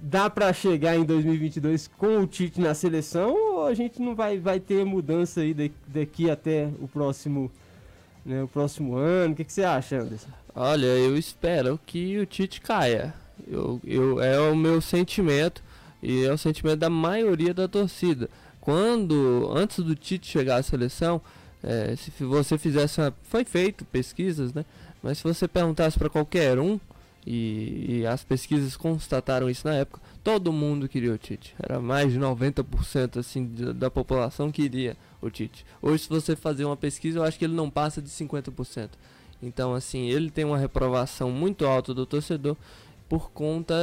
[0.00, 4.38] dá para chegar em 2022 com o Tite na seleção ou a gente não vai,
[4.38, 7.50] vai ter mudança aí daqui até o próximo,
[8.24, 9.32] né, o próximo ano?
[9.32, 10.30] O que, que você acha, Anderson?
[10.54, 13.14] Olha, eu espero que o Tite caia.
[13.46, 15.62] Eu, eu, é o meu sentimento
[16.02, 18.28] e é o sentimento da maioria da torcida.
[18.60, 21.20] Quando, antes do Tite chegar à seleção,
[21.62, 24.64] é, se você fizesse uma, foi feito pesquisas, né?
[25.02, 26.78] Mas se você perguntasse para qualquer um
[27.26, 31.54] e, e, as pesquisas constataram isso na época, todo mundo queria o Tite.
[31.62, 35.64] Era mais de 90% assim da, da população queria o Tite.
[35.82, 38.90] Hoje se você fazer uma pesquisa, eu acho que ele não passa de 50%.
[39.42, 42.56] Então assim, ele tem uma reprovação muito alta do torcedor
[43.08, 43.74] por conta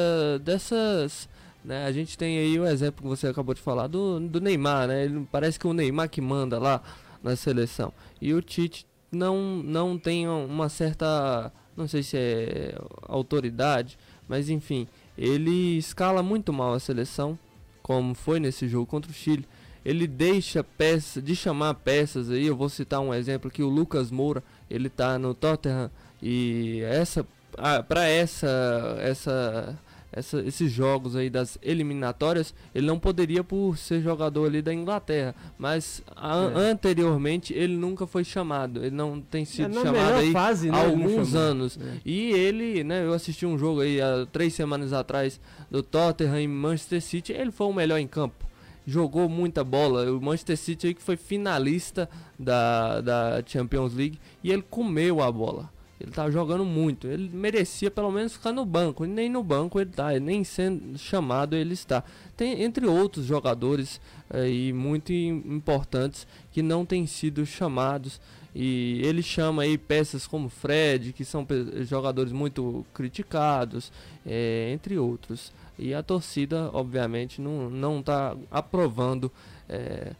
[0.44, 1.28] dessas
[1.66, 1.86] né?
[1.86, 5.06] A gente tem aí o exemplo que você acabou de falar do, do Neymar, né?
[5.06, 6.82] Ele, parece que o Neymar que manda lá
[7.26, 7.92] na seleção.
[8.22, 14.88] E o Tite não, não tem uma certa, não sei se é autoridade, mas enfim,
[15.18, 17.38] ele escala muito mal a seleção,
[17.82, 19.46] como foi nesse jogo contra o Chile.
[19.84, 24.12] Ele deixa peças, de chamar peças aí, eu vou citar um exemplo aqui, o Lucas
[24.12, 27.26] Moura, ele tá no Tottenham e essa
[27.58, 29.78] ah, para essa essa
[30.16, 35.36] essa, esses jogos aí das eliminatórias, ele não poderia por ser jogador ali da Inglaterra,
[35.58, 36.72] mas a, é.
[36.72, 40.78] anteriormente ele nunca foi chamado, ele não tem é, sido é chamado aí fase, né,
[40.78, 41.78] há alguns anos.
[41.78, 41.98] É.
[42.06, 46.48] E ele, né, eu assisti um jogo aí há três semanas atrás do Tottenham e
[46.48, 48.46] Manchester City, ele foi o melhor em campo
[48.88, 50.12] jogou muita bola.
[50.12, 55.32] O Manchester City aí que foi finalista da, da Champions League e ele comeu a
[55.32, 55.74] bola.
[56.00, 57.08] Ele tá jogando muito.
[57.08, 59.06] Ele merecia pelo menos ficar no banco.
[59.06, 60.12] E nem no banco ele tá.
[60.20, 62.04] Nem sendo chamado ele está.
[62.36, 68.20] Tem entre outros jogadores aí muito importantes que não têm sido chamados.
[68.54, 71.46] E ele chama aí peças como Fred, que são
[71.82, 73.92] jogadores muito criticados,
[74.26, 75.52] é, entre outros.
[75.78, 79.30] E a torcida, obviamente, não, não tá aprovando.
[79.68, 80.14] É,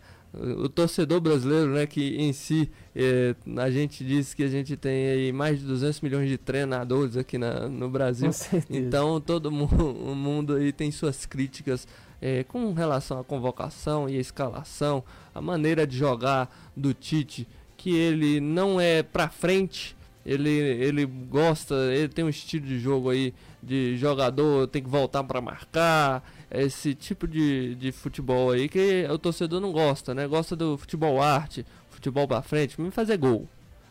[0.64, 5.08] o torcedor brasileiro, né, que em si é, a gente diz que a gente tem
[5.08, 8.30] aí mais de 200 milhões de treinadores aqui na, no Brasil.
[8.70, 11.88] Então todo mundo, o mundo aí tem suas críticas
[12.22, 17.96] é, com relação à convocação e a escalação, a maneira de jogar do Tite, que
[17.96, 19.96] ele não é para frente,
[20.26, 25.24] ele, ele gosta, ele tem um estilo de jogo aí de jogador, tem que voltar
[25.24, 26.24] para marcar,
[26.62, 30.28] esse tipo de, de futebol aí que o torcedor não gosta, né?
[30.28, 33.48] Gosta do futebol arte, futebol para frente, me fazer gol,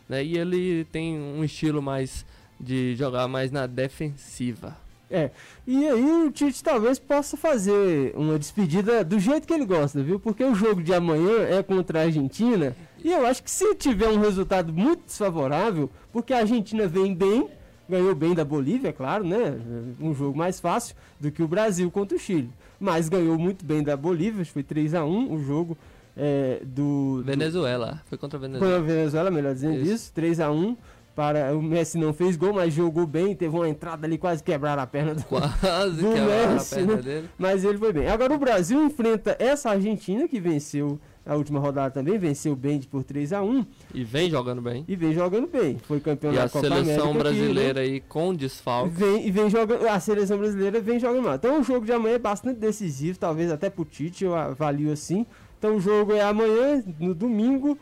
[0.07, 0.23] né?
[0.23, 2.25] E ele tem um estilo mais
[2.59, 4.77] de jogar mais na defensiva.
[5.09, 5.29] É,
[5.67, 10.19] e aí o Tite talvez possa fazer uma despedida do jeito que ele gosta, viu?
[10.19, 14.09] Porque o jogo de amanhã é contra a Argentina e eu acho que se tiver
[14.09, 17.47] um resultado muito desfavorável, porque a Argentina vem bem,
[17.87, 19.57] ganhou bem da Bolívia, é claro, né?
[19.99, 22.49] Um jogo mais fácil do que o Brasil contra o Chile.
[22.79, 25.77] Mas ganhou muito bem da Bolívia, foi 3 a 1 o jogo
[26.15, 27.21] é, do.
[27.25, 28.09] Venezuela, do...
[28.09, 28.77] foi contra a Venezuela.
[28.77, 30.77] Contra a Venezuela, melhor dizendo isso, isso 3 a 1
[31.15, 34.77] para o Messi não fez gol, mas jogou bem, teve uma entrada ali quase quebrar
[34.77, 37.01] a perna do, quase do Messi, a perna né?
[37.01, 37.29] dele.
[37.37, 38.07] Mas ele foi bem.
[38.07, 43.03] Agora o Brasil enfrenta essa Argentina que venceu a última rodada também, venceu bem por
[43.03, 44.85] 3 a 1 E vem jogando bem.
[44.87, 45.77] E vem jogando bem.
[45.79, 46.87] Foi campeão e da Copa América.
[46.87, 47.95] E a seleção brasileira aqui, né?
[47.95, 48.95] aí com desfalque.
[48.95, 51.35] Vem, e vem jogando, a seleção brasileira vem jogando mal.
[51.35, 55.25] Então o jogo de amanhã é bastante decisivo, talvez até pro Tite, eu avalio assim.
[55.57, 57.77] Então o jogo é amanhã, no domingo,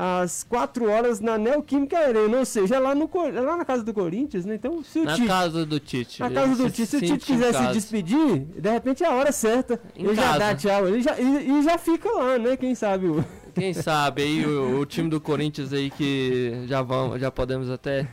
[0.00, 4.44] às 4 horas na Neoquímica Arena, ou seja, lá, no, lá na casa do Corinthians,
[4.44, 4.54] né?
[4.54, 6.20] Então, se o na Tite, casa do Tite.
[6.20, 6.86] Na casa do Tite.
[6.86, 9.80] Se o Tite quiser se despedir, de repente é a hora certa.
[9.96, 10.28] Em ele casa.
[10.28, 10.86] já dá tchau.
[10.86, 12.56] Ele já, e, e já fica lá, né?
[12.56, 13.24] Quem sabe o.
[13.52, 18.06] Quem sabe aí o, o, time do Corinthians aí que já vão, já podemos até.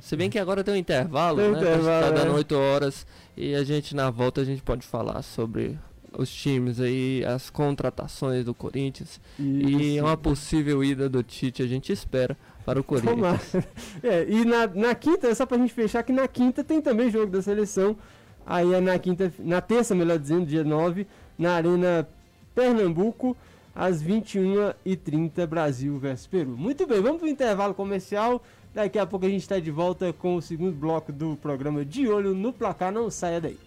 [0.00, 1.58] Se bem que agora tem um intervalo, tem né?
[1.58, 2.36] Intervalo, tá, dando é.
[2.36, 5.78] 8 horas e a gente na volta a gente pode falar sobre
[6.16, 9.68] os times aí, as contratações do Corinthians Isso.
[9.68, 13.56] e uma possível ida do Tite, a gente espera para o Corinthians.
[14.02, 17.30] É, e na, na quinta, só pra gente fechar, que na quinta tem também jogo
[17.30, 17.96] da seleção.
[18.44, 21.06] Aí é na quinta, na terça, melhor dizendo, dia 9,
[21.38, 22.08] na Arena
[22.54, 23.36] Pernambuco,
[23.74, 26.56] às 21h30, Brasil versus Peru.
[26.56, 28.42] Muito bem, vamos para o intervalo comercial.
[28.72, 32.08] Daqui a pouco a gente está de volta com o segundo bloco do programa De
[32.08, 32.92] Olho no Placar.
[32.92, 33.65] Não saia daí.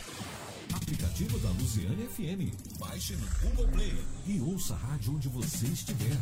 [0.74, 2.78] Aplicativo da Luziane FM.
[2.78, 6.16] Baixe no Google Play e ouça a rádio onde você estiver.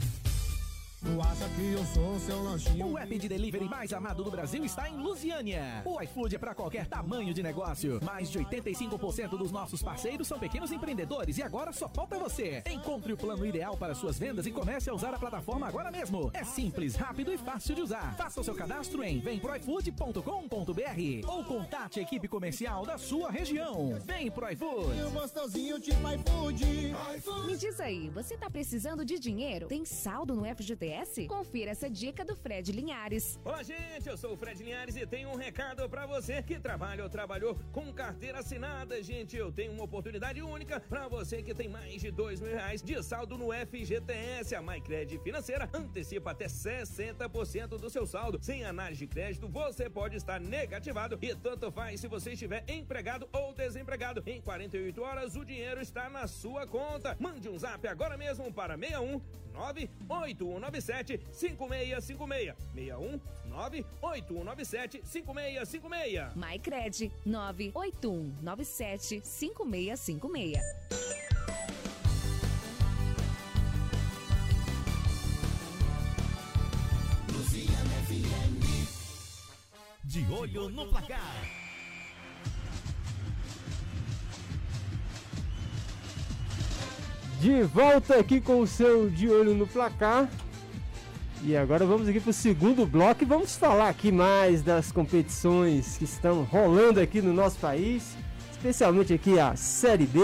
[1.09, 2.87] Tu acha que eu sou seu lanchinho?
[2.89, 5.81] O app de delivery mais amado do Brasil está em Lusiânia.
[5.87, 7.99] O iFood é para qualquer tamanho de negócio.
[8.05, 12.63] Mais de 85% dos nossos parceiros são pequenos empreendedores e agora só falta você.
[12.71, 16.31] Encontre o plano ideal para suas vendas e comece a usar a plataforma agora mesmo.
[16.35, 18.15] É simples, rápido e fácil de usar.
[18.19, 20.23] Faça o seu cadastro em vemproifood.com.br
[21.27, 23.99] ou contate a equipe comercial da sua região.
[24.05, 25.11] Vem pro iFood.
[25.15, 26.67] gostosinho tipo iFood.
[27.47, 29.69] Me diz aí, você tá precisando de dinheiro?
[29.69, 30.98] Tem saldo no FGTS?
[31.29, 33.39] Confira essa dica do Fred Linhares.
[33.45, 37.05] Olá, gente, eu sou o Fred Linhares e tenho um recado para você que trabalha
[37.05, 39.01] ou trabalhou com carteira assinada.
[39.01, 42.83] Gente, eu tenho uma oportunidade única para você que tem mais de dois mil reais
[42.83, 44.57] de saldo no FGTS.
[44.57, 48.39] A MyCred Financeira antecipa até 60% do seu saldo.
[48.43, 53.29] Sem análise de crédito, você pode estar negativado e tanto faz se você estiver empregado
[53.33, 54.21] ou desempregado.
[54.27, 57.17] Em 48 horas, o dinheiro está na sua conta.
[57.21, 59.21] Mande um zap agora mesmo para 61
[60.81, 62.55] 98197 5656.
[62.75, 66.35] 61 98197 5656.
[66.37, 70.59] MyCred 98197 5656.
[80.05, 81.59] De olho no placar.
[87.41, 90.29] De volta aqui com o seu De Olho no Placar.
[91.43, 95.97] E agora vamos aqui para o segundo bloco e vamos falar aqui mais das competições
[95.97, 98.17] que estão rolando aqui no nosso país,
[98.51, 100.19] especialmente aqui a Série B,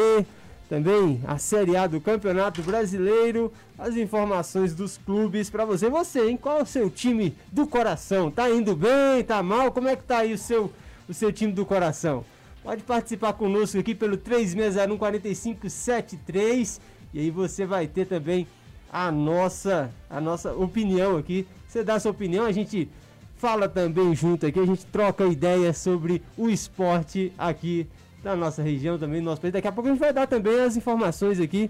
[0.68, 5.88] também a Série A do Campeonato Brasileiro, as informações dos clubes para você.
[5.88, 6.37] Você, hein?
[6.37, 8.29] Qual é o seu time do coração?
[8.31, 9.22] Tá indo bem?
[9.22, 9.70] Tá mal?
[9.70, 10.72] Como é que tá aí o seu,
[11.09, 12.24] o seu time do coração?
[12.62, 16.81] Pode participar conosco aqui pelo 3601 4573
[17.14, 18.48] e aí você vai ter também
[18.94, 21.48] a nossa, a nossa opinião aqui.
[21.66, 22.88] Você dá sua opinião, a gente
[23.37, 27.88] fala também junto aqui, a gente troca ideias sobre o esporte aqui
[28.23, 29.52] da nossa região, também do nosso país.
[29.52, 31.68] Daqui a pouco a gente vai dar também as informações aqui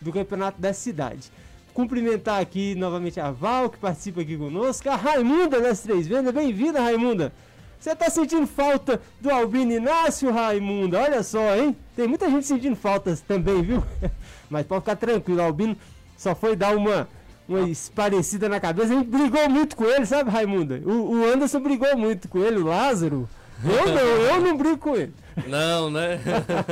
[0.00, 1.30] do campeonato da cidade.
[1.72, 6.34] Cumprimentar aqui novamente a Val, que participa aqui conosco, a Raimunda das Três Vendas.
[6.34, 7.32] Bem-vinda, Raimunda!
[7.78, 11.00] Você tá sentindo falta do Albino Inácio, Raimunda?
[11.00, 11.76] Olha só, hein?
[11.94, 13.84] Tem muita gente sentindo faltas também, viu?
[14.50, 15.76] Mas pode ficar tranquilo, Albino
[16.16, 17.08] só foi dar uma,
[17.48, 18.92] uma esparecida na cabeça.
[18.92, 20.80] A gente brigou muito com ele, sabe, Raimunda?
[20.84, 23.28] O, o Anderson brigou muito com ele, o Lázaro.
[23.62, 25.12] Eu não, eu não brigo com ele.
[25.46, 26.20] Não, né?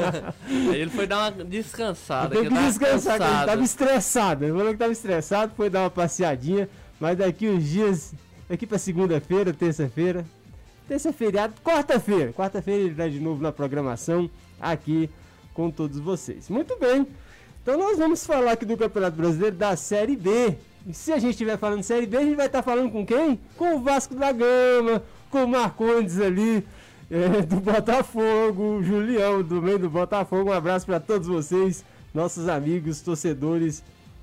[0.73, 2.35] ele foi dar uma descansada.
[2.35, 4.45] Tem que descansar, que ele tava estressado.
[4.45, 6.69] Ele falou que tava estressado, foi dar uma passeadinha.
[7.01, 8.15] Mas daqui uns dias,
[8.49, 10.25] daqui pra segunda-feira, terça-feira,
[10.87, 12.33] terça feriado, quarta-feira.
[12.33, 14.31] Quarta-feira ele tá de novo na programação
[14.61, 15.11] aqui
[15.55, 16.49] com todos vocês.
[16.49, 17.07] Muito bem.
[17.63, 20.57] Então nós vamos falar aqui do Campeonato Brasileiro da Série B.
[20.85, 23.07] E se a gente estiver falando Série B, a gente vai estar tá falando com
[23.07, 23.39] quem?
[23.57, 25.01] Com o Vasco da Gama,
[25.31, 26.67] com o Marcondes ali
[27.09, 30.51] é, do Botafogo, o Julião do meio do Botafogo.
[30.51, 33.81] Um abraço para todos vocês, nossos amigos, torcedores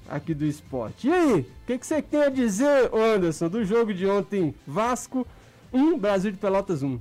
[0.10, 1.08] aqui do esporte.
[1.08, 4.54] E aí, o que, que você tem a dizer, Anderson, do jogo de ontem?
[4.68, 5.26] Vasco
[5.72, 7.00] 1, Brasil de Pelotas 1.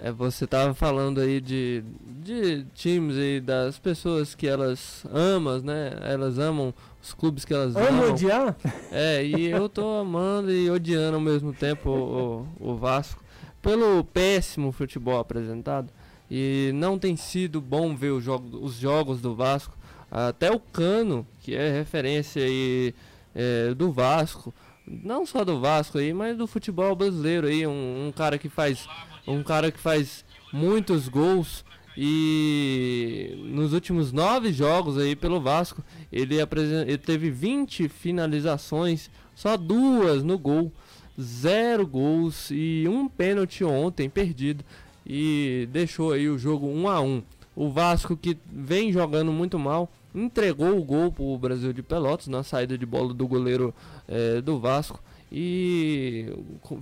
[0.00, 1.82] É, você tava falando aí de,
[2.22, 5.92] de times aí, das pessoas que elas amam, né?
[6.02, 6.72] Elas amam
[7.02, 8.12] os clubes que elas Amo amam.
[8.12, 8.56] odiar?
[8.92, 13.22] É, e eu tô amando e odiando ao mesmo tempo o, o, o Vasco.
[13.60, 15.92] Pelo péssimo futebol apresentado.
[16.30, 19.76] E não tem sido bom ver os jogos, os jogos do Vasco.
[20.10, 22.94] Até o Cano, que é referência aí,
[23.34, 24.54] é, do Vasco,
[24.86, 28.88] não só do Vasco aí, mas do futebol brasileiro aí, um, um cara que faz
[29.32, 31.64] um cara que faz muitos gols
[31.96, 40.22] e nos últimos nove jogos aí pelo Vasco ele, ele teve 20 finalizações, só duas
[40.22, 40.72] no gol,
[41.20, 44.64] zero gols e um pênalti ontem perdido
[45.04, 47.22] e deixou aí o jogo 1 a 1.
[47.56, 52.28] O Vasco que vem jogando muito mal entregou o gol para o Brasil de Pelotas
[52.28, 53.74] na saída de bola do goleiro
[54.06, 56.32] é, do Vasco e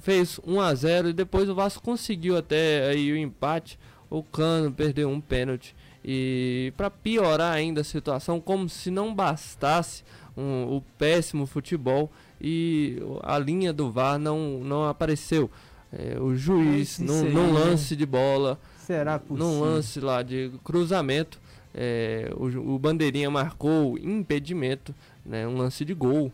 [0.01, 3.79] fez 1 a 0 e depois o Vasco conseguiu até aí o empate.
[4.09, 5.75] O Cano perdeu um pênalti
[6.09, 10.05] e para piorar ainda a situação, como se não bastasse
[10.37, 12.09] um, o péssimo futebol
[12.41, 15.51] e a linha do VAR não, não apareceu.
[15.93, 17.61] É, o juiz, num, num né?
[17.61, 19.47] lance de bola, Será possível?
[19.47, 21.41] num lance lá de cruzamento,
[21.75, 24.95] é, o, o Bandeirinha marcou impedimento,
[25.27, 26.33] né, um lance de gol,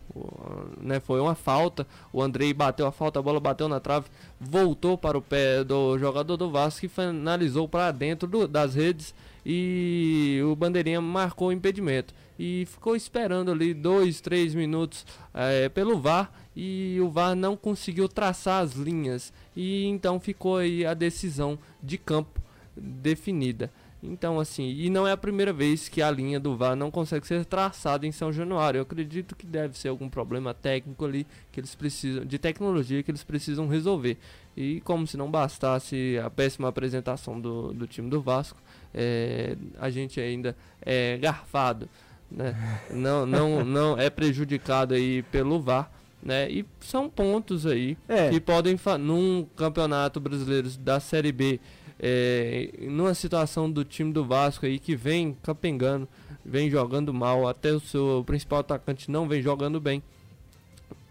[0.79, 4.07] né, foi uma falta, o Andrei bateu a falta, a bola bateu na trave,
[4.39, 9.13] voltou para o pé do jogador do Vasco que finalizou para dentro do, das redes
[9.45, 12.13] e o Bandeirinha marcou o impedimento.
[12.37, 18.07] E ficou esperando ali dois, três minutos é, pelo VAR e o VAR não conseguiu
[18.07, 19.31] traçar as linhas.
[19.55, 22.41] E então ficou aí a decisão de campo
[22.75, 23.71] definida.
[24.05, 27.25] Então, assim, e não é a primeira vez que a linha do VAR não consegue
[27.25, 28.79] ser traçada em São Januário.
[28.79, 33.09] Eu acredito que deve ser algum problema técnico ali que eles precisam, de tecnologia que
[33.09, 34.17] eles precisam resolver.
[34.57, 38.61] E como se não bastasse a péssima apresentação do, do time do Vasco,
[38.93, 41.87] é, a gente ainda é garfado,
[42.29, 42.53] né?
[42.91, 45.89] Não, não, não é prejudicado aí pelo VAR.
[46.21, 46.49] Né?
[46.49, 48.29] E são pontos aí é.
[48.29, 51.59] que podem num campeonato brasileiro da Série B
[51.99, 56.07] é, numa situação do time do Vasco aí que vem capengando,
[56.43, 60.01] vem jogando mal, até o seu principal atacante não vem jogando bem.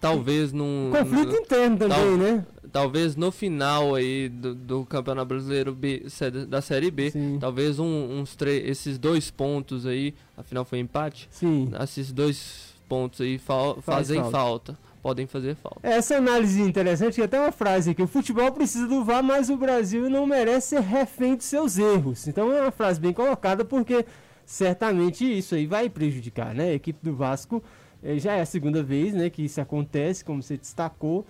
[0.00, 0.90] Talvez num.
[0.90, 2.46] Conflito no, interno também, tal, né?
[2.72, 6.04] Talvez no final aí do, do Campeonato Brasileiro B,
[6.48, 7.38] da Série B, Sim.
[7.40, 11.28] talvez um, uns esses dois pontos aí, afinal foi empate.
[11.30, 11.70] Sim.
[11.80, 14.32] Esses dois pontos aí fa Faz fazem falta.
[14.32, 15.80] falta podem fazer falta.
[15.82, 19.56] Essa análise interessante, que até uma frase aqui, o futebol precisa do VAR, mas o
[19.56, 22.28] Brasil não merece ser refém dos seus erros.
[22.28, 24.06] Então é uma frase bem colocada, porque
[24.46, 26.70] certamente isso aí vai prejudicar, né?
[26.70, 27.62] A equipe do Vasco
[28.02, 31.26] eh, já é a segunda vez né, que isso acontece, como você destacou.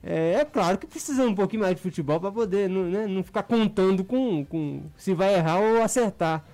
[0.00, 3.24] É, é, claro que precisa um pouquinho mais de futebol para poder não, né, não
[3.24, 6.44] ficar contando com, com se vai errar ou acertar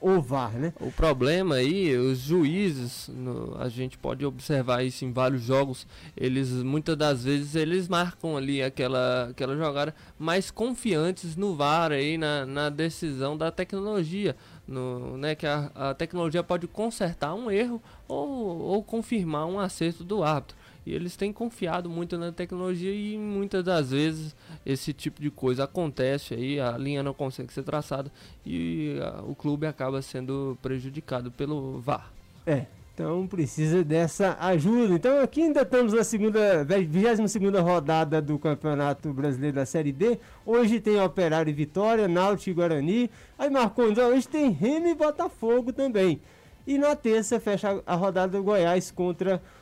[0.00, 0.72] o VAR, né?
[0.80, 5.86] O problema aí, os juízes, no, a gente pode observar isso em vários jogos,
[6.16, 12.18] eles muitas das vezes eles marcam ali aquela, aquela jogada mais confiantes no VAR aí,
[12.18, 14.36] na, na decisão da tecnologia.
[14.66, 20.04] No, né, que a, a tecnologia pode consertar um erro ou, ou confirmar um acerto
[20.04, 20.56] do árbitro.
[20.84, 24.34] E eles têm confiado muito na tecnologia e muitas das vezes
[24.66, 28.10] esse tipo de coisa acontece aí, a linha não consegue ser traçada
[28.44, 32.12] e a, o clube acaba sendo prejudicado pelo VAR.
[32.44, 34.94] É, então precisa dessa ajuda.
[34.94, 40.18] Então aqui ainda estamos na segunda, 22 segunda rodada do Campeonato Brasileiro da Série B.
[40.44, 43.10] Hoje tem Operário e Vitória, Náutico e Guarani.
[43.38, 46.20] Aí Marcondes, hoje tem Remy e Botafogo também.
[46.66, 49.61] E na terça fecha a rodada do Goiás contra o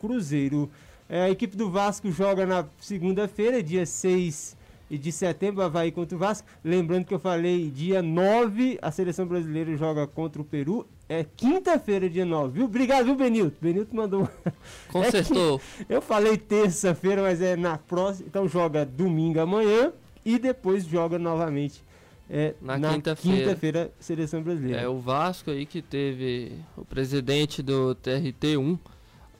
[0.00, 0.70] Cruzeiro.
[1.08, 4.56] É, a equipe do Vasco joga na segunda-feira, dia 6
[4.90, 6.46] e de setembro, Havaí contra o Vasco.
[6.64, 10.86] Lembrando que eu falei dia 9, a seleção brasileira joga contra o Peru.
[11.08, 12.64] É quinta-feira, dia 9, viu?
[12.64, 13.56] Obrigado, viu, Benilton?
[13.60, 14.28] Benilton mandou.
[14.90, 15.60] Consertou.
[15.88, 18.26] É eu falei terça-feira, mas é na próxima.
[18.28, 19.92] Então joga domingo amanhã
[20.24, 21.82] e depois joga novamente.
[22.30, 23.38] É, Na na quinta-feira.
[23.38, 24.80] quinta-feira, seleção brasileira.
[24.80, 28.78] É o Vasco aí que teve o presidente do TRT1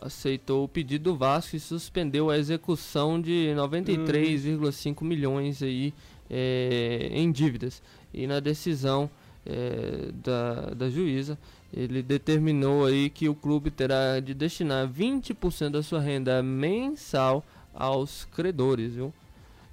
[0.05, 5.95] aceitou o pedido do Vasco e suspendeu a execução de 93,5 milhões aí
[6.29, 7.83] é, em dívidas.
[8.13, 9.09] E na decisão
[9.47, 11.39] é, da, da juíza,
[11.73, 17.45] ele determinou aí que o clube terá de destinar 20% da sua renda mensal
[17.75, 19.13] aos credores, viu?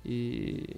[0.05, 0.77] E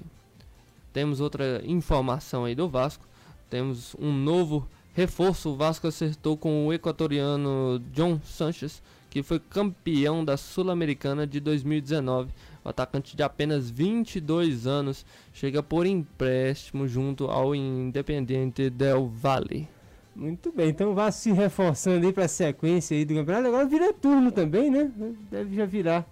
[0.91, 3.05] temos outra informação aí do Vasco.
[3.49, 5.49] Temos um novo reforço.
[5.49, 8.81] O Vasco acertou com o equatoriano John Sanchez,
[9.11, 12.31] que foi campeão da Sul-Americana de 2019.
[12.63, 19.67] O atacante de apenas 22 anos chega por empréstimo junto ao Independiente del Valle.
[20.15, 23.47] Muito bem, então vá se reforçando aí para a sequência aí do campeonato.
[23.47, 24.89] Agora vira turno também, né?
[25.29, 26.07] Deve já virar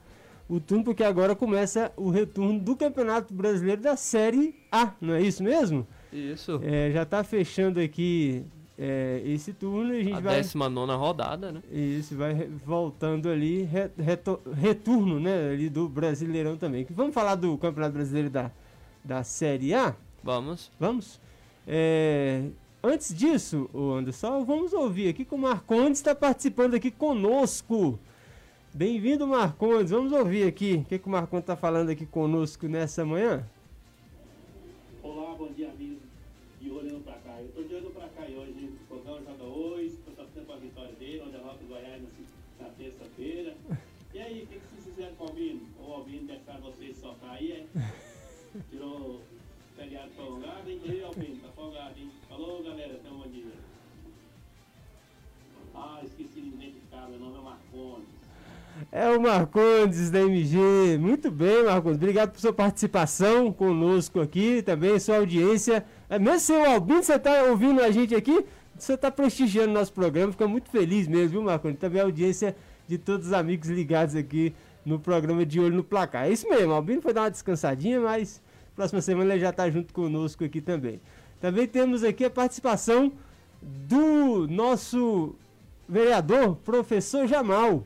[0.50, 5.22] o turno, porque agora começa o retorno do Campeonato Brasileiro da Série A, não é
[5.22, 5.88] isso mesmo?
[6.12, 6.60] Isso.
[6.64, 8.43] É, já está fechando aqui
[8.82, 10.38] é, esse turno e a gente A vai.
[10.38, 11.61] 19 rodada, né?
[11.69, 12.34] Isso, vai
[12.65, 16.88] voltando ali, re- reto- retorno, né, ali do Brasileirão também.
[16.89, 18.49] Vamos falar do Campeonato Brasileiro da,
[19.03, 19.93] da Série A?
[20.23, 20.71] Vamos.
[20.80, 21.19] Vamos?
[21.67, 22.45] É,
[22.82, 27.99] antes disso, o Anderson, vamos ouvir aqui que o Marcondes está participando aqui conosco.
[28.73, 29.91] Bem-vindo, Marcondes.
[29.91, 33.43] Vamos ouvir aqui o que, que o Marcondes está falando aqui conosco nessa manhã.
[35.03, 35.89] Olá, bom dia, amigos.
[50.30, 50.82] Feriado folgado, hein?
[50.84, 52.11] E aí, Albino, tá hein?
[52.30, 53.45] Falou, galera, até um dia.
[55.73, 58.09] Ah, esqueci de identificar, meu nome é Marcondes.
[58.91, 60.97] É o Marcondes da MG.
[60.99, 61.97] Muito bem, Marcondes.
[61.97, 65.86] Obrigado por sua participação conosco aqui, também sua audiência.
[66.09, 68.45] É, mesmo sem o Albino, você está ouvindo a gente aqui,
[68.77, 70.32] você está prestigiando nosso programa.
[70.32, 71.80] Fica muito feliz mesmo, viu, Marcondes?
[71.80, 72.55] Também a audiência
[72.88, 74.53] de todos os amigos ligados aqui
[74.86, 76.25] no programa de Olho no Placar.
[76.25, 78.41] É isso mesmo, Albino foi dar uma descansadinha, mas
[78.80, 81.01] próxima semana ele já está junto conosco aqui também.
[81.41, 83.11] Também temos aqui a participação
[83.61, 85.36] do nosso
[85.88, 87.84] vereador, professor Jamal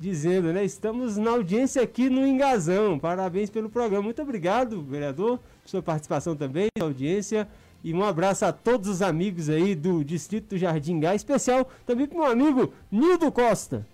[0.00, 0.64] dizendo, né?
[0.64, 2.98] Estamos na audiência aqui no Engazão.
[2.98, 4.02] Parabéns pelo programa.
[4.02, 7.46] Muito obrigado, vereador, por sua participação também, audiência.
[7.82, 12.16] E um abraço a todos os amigos aí do Distrito Jardim Gá, especial também para
[12.16, 13.86] o meu amigo Nildo Costa.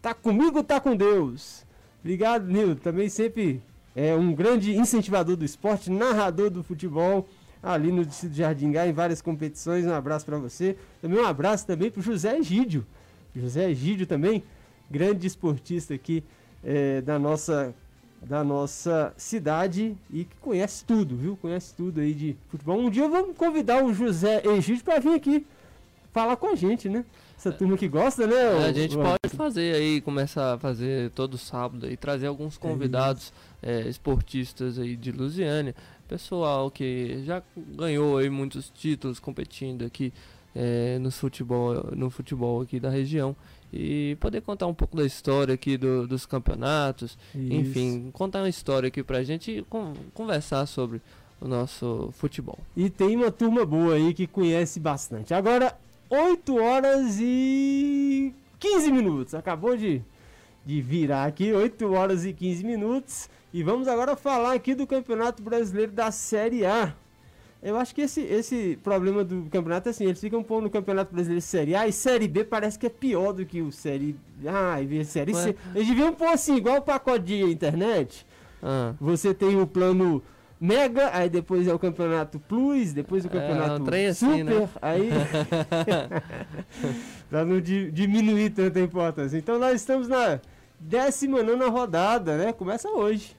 [0.00, 1.66] Tá comigo, tá com Deus.
[2.00, 2.76] Obrigado, Nildo.
[2.76, 3.60] Também sempre
[3.96, 7.26] é um grande incentivador do esporte, narrador do futebol
[7.62, 9.84] ali no Distrito do Jardim Gá, em várias competições.
[9.86, 10.76] Um abraço para você.
[11.02, 12.86] Também um abraço também para José Egídio.
[13.34, 14.42] José Egídio também,
[14.90, 16.22] grande esportista aqui
[16.62, 17.74] eh, da, nossa,
[18.22, 21.36] da nossa cidade e que conhece tudo, viu?
[21.40, 22.78] Conhece tudo aí de futebol.
[22.78, 25.44] Um dia vamos convidar o José Egídio para vir aqui
[26.12, 27.04] falar com a gente, né?
[27.36, 28.66] Essa turma que gosta, né?
[28.66, 32.56] a o- gente o- pode fazer aí, começar a fazer todo sábado e trazer alguns
[32.56, 33.45] convidados é,
[33.88, 35.74] esportistas aí de Lusiânia,
[36.08, 40.12] pessoal que já ganhou aí muitos títulos competindo aqui
[40.54, 43.34] é, no futebol, no futebol aqui da região
[43.72, 48.86] e poder contar um pouco da história aqui do- dos campeonatos, enfim, contar uma história
[48.88, 51.02] aqui pra gente e con- conversar sobre
[51.40, 52.58] o nosso futebol.
[52.76, 55.34] E tem uma turma boa aí que conhece bastante.
[55.34, 55.76] Agora,
[56.08, 59.34] 8 horas e 15 minutos.
[59.34, 60.00] Acabou de,
[60.66, 63.30] de virar aqui, 8 horas e 15 minutos.
[63.54, 66.92] E vamos agora falar aqui do Campeonato Brasileiro da Série A.
[67.62, 71.12] Eu acho que esse, esse problema do campeonato é assim, eles ficam pondo no Campeonato
[71.14, 74.14] Brasileiro Série A e Série B parece que é pior do que o Série
[74.44, 75.42] A e Série Ué.
[75.42, 75.56] C.
[75.74, 78.26] Eles deviam pôr assim, igual o pacote de internet.
[78.62, 80.22] Ah, Você tem o plano
[80.60, 84.44] Mega, aí depois é o campeonato Plus, depois o É, campeonato um trem assim, Super,
[84.60, 84.68] né?
[84.82, 85.10] aí.
[87.30, 89.36] pra não di- diminuir tanta importância.
[89.36, 90.40] Então nós estamos na
[90.80, 92.52] 19 rodada, né?
[92.52, 93.36] Começa hoje.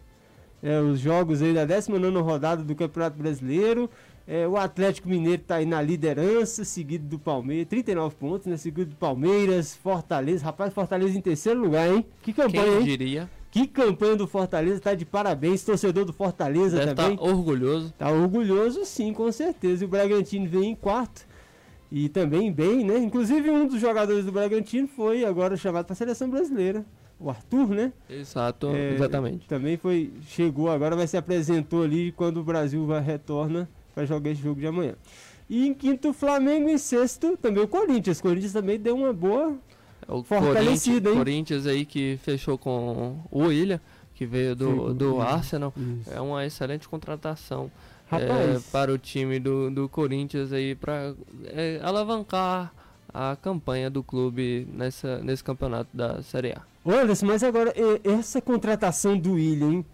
[0.61, 3.89] É, os jogos aí da 19 rodada do Campeonato Brasileiro.
[4.27, 8.57] É, o Atlético Mineiro está aí na liderança, seguido do Palmeiras, 39 pontos, né?
[8.57, 10.43] Seguido do Palmeiras, Fortaleza.
[10.43, 12.05] Rapaz, Fortaleza em terceiro lugar, hein?
[12.21, 12.83] Que campanha, quem hein?
[12.83, 13.29] diria?
[13.49, 17.13] Que campanha do Fortaleza, tá de parabéns, torcedor do Fortaleza Deve também.
[17.13, 17.93] estar orgulhoso.
[17.97, 19.83] Tá orgulhoso sim, com certeza.
[19.83, 21.25] E o Bragantino vem em quarto
[21.91, 22.97] e também bem, né?
[22.97, 26.85] Inclusive um dos jogadores do Bragantino foi agora chamado para a seleção brasileira.
[27.19, 27.93] O Arthur, né?
[28.09, 29.47] Exato, É, exatamente.
[29.47, 34.31] Também foi, chegou agora, vai se apresentou ali quando o Brasil vai retorna para jogar
[34.31, 34.93] esse jogo de amanhã.
[35.49, 36.69] E em quinto, o Flamengo.
[36.69, 38.19] Em sexto, também o Corinthians.
[38.19, 39.57] O Corinthians também deu uma boa.
[40.07, 41.17] É O fortalecido, Corinthians, hein?
[41.17, 43.79] Corinthians aí que fechou com o William,
[44.13, 45.21] que veio do, Sim, do.
[45.21, 45.73] Arsenal.
[45.75, 46.13] Isso.
[46.13, 47.71] É uma excelente contratação
[48.11, 51.13] é, para o time do, do Corinthians aí para
[51.81, 52.73] alavancar
[53.13, 56.61] a campanha do clube nessa, nesse campeonato da Série A.
[56.87, 59.85] Ô, Anderson, mas agora, essa contratação do William, hein?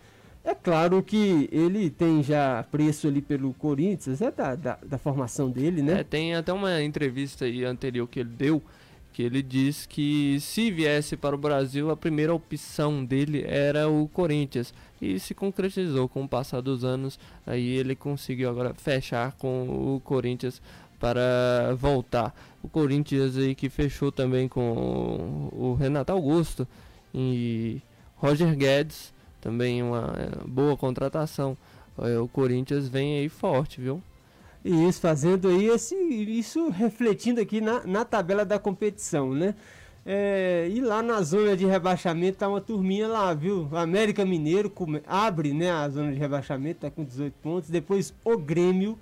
[0.44, 5.50] É claro que ele tem já preço ali pelo Corinthians, é da, da, da formação
[5.50, 6.02] dele, né?
[6.02, 8.62] É, tem até uma entrevista anterior que ele deu,
[9.12, 14.08] que ele diz que se viesse para o Brasil, a primeira opção dele era o
[14.10, 14.72] Corinthians.
[15.02, 20.00] E se concretizou com o passar dos anos, aí ele conseguiu agora fechar com o
[20.02, 20.62] Corinthians
[21.04, 22.34] para voltar.
[22.64, 26.66] O Corinthians aí que fechou também com o Renato Augusto
[27.14, 27.82] e
[28.16, 31.58] Roger Guedes, também uma eh, boa contratação.
[32.00, 34.02] Eh, O Corinthians vem aí forte, viu?
[34.64, 39.56] E isso fazendo aí esse, isso refletindo aqui na, na tabela da competição, né?
[40.06, 43.70] É, e lá na zona de rebaixamento tá uma turminha lá, viu?
[43.74, 47.70] América Mineiro come- abre né, a zona de rebaixamento, tá com 18 pontos.
[47.70, 48.98] Depois o Grêmio,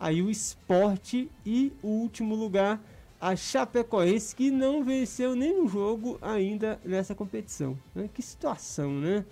[0.00, 2.80] aí o Esporte e o último lugar,
[3.20, 7.76] a Chapecoense, que não venceu nenhum jogo ainda nessa competição.
[7.94, 8.08] né?
[8.12, 9.24] Que situação, né?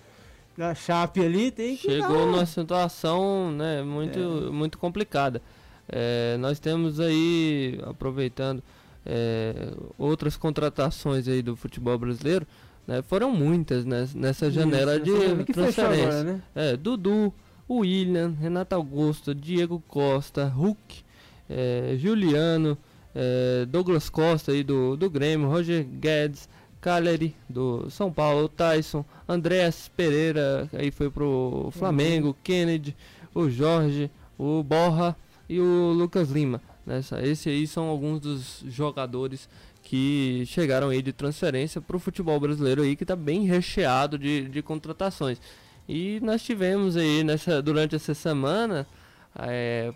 [0.59, 1.89] A Chape ali tem que.
[1.89, 4.19] Chegou dar- numa situação né, muito,
[4.53, 5.41] muito complicada.
[5.89, 8.63] É, nós temos aí, aproveitando
[9.07, 12.45] é, outras contratações aí do futebol brasileiro,
[12.87, 15.05] né, foram muitas né, nessa janela Isso,
[15.37, 16.05] de transferência.
[16.09, 16.43] agora, né?
[16.55, 17.33] É, Dudu,
[17.71, 21.03] William, Renato Augusto, Diego Costa, Hulk,
[21.49, 22.77] é, Juliano,
[23.15, 26.49] é, Douglas Costa aí do, do Grêmio, Roger Guedes,
[26.81, 32.97] Caleri do São Paulo, Tyson, Andréas Pereira, aí foi pro Flamengo, Kennedy,
[33.35, 35.17] o Jorge, o Borra
[35.49, 36.61] e o Lucas Lima.
[36.87, 39.49] Nessa, esse aí são alguns dos jogadores
[39.83, 44.49] que chegaram aí de transferência para o futebol brasileiro aí que está bem recheado de,
[44.49, 45.41] de contratações.
[45.89, 48.87] E nós tivemos aí nessa, durante essa semana,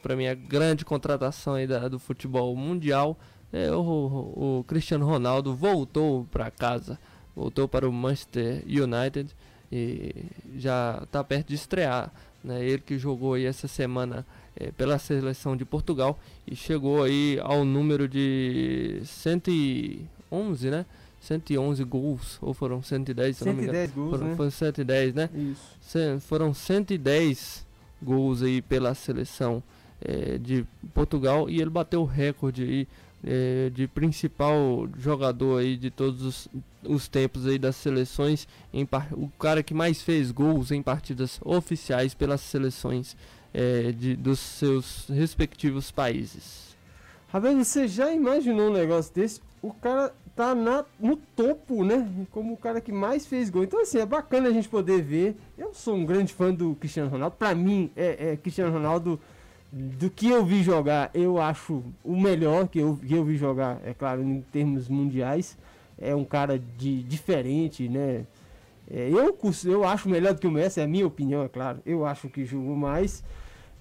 [0.01, 3.19] para mim, a grande contratação aí da- do futebol mundial,
[3.53, 3.81] é, o,
[4.61, 6.99] o Cristiano Ronaldo voltou para casa,
[7.37, 9.35] voltou para o Manchester United
[9.71, 10.15] e
[10.57, 12.11] já está perto de estrear.
[12.43, 12.65] Né?
[12.65, 14.27] Ele que jogou aí essa semana
[14.57, 20.87] eh, pela seleção de Portugal e chegou aí ao número de 111, né?
[21.23, 23.79] 111 gols, ou foram 110, se eu não me engano.
[23.79, 24.37] 110 gols, Foram, né?
[24.37, 25.31] foram 110, né?
[25.35, 25.79] Isso.
[25.81, 27.65] Cen- foram 110
[28.03, 29.63] gols aí pela seleção
[30.01, 32.89] eh, de Portugal e ele bateu o recorde aí,
[33.25, 36.49] eh, de principal jogador aí de todos os,
[36.85, 42.15] os tempos aí das seleções, em o cara que mais fez gols em partidas oficiais
[42.15, 43.17] pelas seleções
[43.55, 46.73] eh, de, dos seus respectivos países.
[47.29, 49.41] Rapaz, você já imaginou um negócio desse?
[49.63, 52.09] O cara tá na, no topo, né?
[52.31, 53.65] Como o cara que mais fez gol.
[53.65, 55.37] Então, assim, é bacana a gente poder ver.
[55.57, 57.37] Eu sou um grande fã do Cristiano Ronaldo.
[57.37, 59.21] Pra mim, é, é Cristiano Ronaldo,
[59.73, 63.81] do que eu vi jogar, eu acho o melhor que eu, que eu vi jogar,
[63.85, 65.57] é claro, em termos mundiais.
[65.99, 68.27] É um cara de diferente, né?
[68.91, 71.81] É, eu, eu acho melhor do que o Messi, é a minha opinião, é claro.
[71.87, 73.23] Eu acho que jogou mais.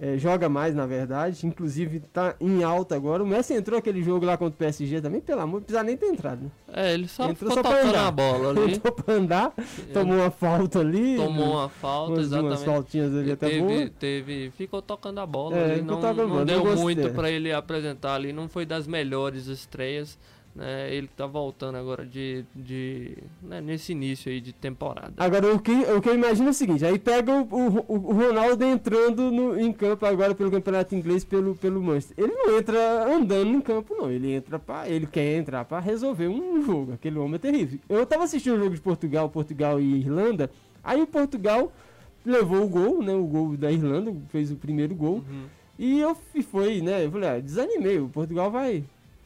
[0.04, 1.45] É, joga mais, na verdade.
[1.45, 3.24] Inclusive tá em alta agora.
[3.24, 5.95] O Messi entrou aquele jogo lá contra o PSG também, pelo amor, não precisa nem
[5.95, 6.41] ter entrado.
[6.41, 6.49] Né?
[6.74, 8.08] É, ele só Entrou só pra andar.
[8.08, 8.74] a bola ali.
[8.74, 9.54] Entrou pra andar,
[9.93, 11.18] tomou uma falta ali.
[11.18, 12.66] Tomou uma falta, umas, umas exatamente.
[12.66, 13.70] faltinhas ali até boa.
[13.70, 17.30] teve, teve, ficou tocando a bola É, ali, não, tocando não bola, deu muito para
[17.30, 20.18] ele apresentar ali, não foi das melhores estreias,
[20.56, 20.93] né?
[20.93, 25.14] Ele tá voltando agora de, de né, nesse início aí de temporada.
[25.18, 28.14] Agora, o que, o que eu imagino é o seguinte: aí pega o, o, o
[28.14, 32.24] Ronaldo entrando no, em campo agora pelo campeonato inglês, pelo, pelo Manchester.
[32.24, 34.12] Ele não entra andando em campo, não.
[34.12, 36.93] Ele entra para Ele quer entrar para resolver um jogo.
[36.93, 37.80] Aquele homem é terrível.
[37.88, 40.49] Eu tava assistindo o jogo de Portugal, Portugal e Irlanda.
[40.84, 41.72] Aí o Portugal
[42.26, 43.14] levou o gol, né?
[43.14, 45.24] O gol da Irlanda, fez o primeiro gol.
[45.30, 45.45] Uhum.
[45.78, 47.06] E eu fui, foi, né?
[47.06, 48.84] Eu falei, ah, desanimei, o Portugal vai.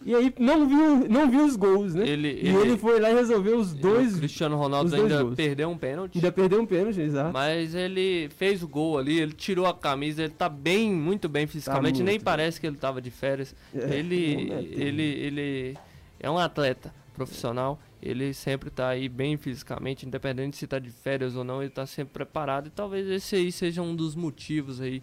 [0.07, 2.07] E aí não viu, não viu os gols, né?
[2.07, 4.13] Ele, E ele foi lá e resolveu os dois.
[4.15, 5.35] o Cristiano Ronaldo ainda gols.
[5.35, 6.15] perdeu um pênalti.
[6.17, 7.33] Ainda perdeu um pênalti, exato.
[7.33, 11.47] Mas ele fez o gol ali, ele tirou a camisa, ele tá bem, muito bem
[11.47, 13.55] fisicamente, nem muito parece que ele tava de férias.
[13.73, 15.77] É, ele, é ele, ele
[16.19, 21.35] é um atleta profissional, ele sempre tá aí bem fisicamente, independente se tá de férias
[21.35, 25.01] ou não, ele tá sempre preparado e talvez esse aí seja um dos motivos aí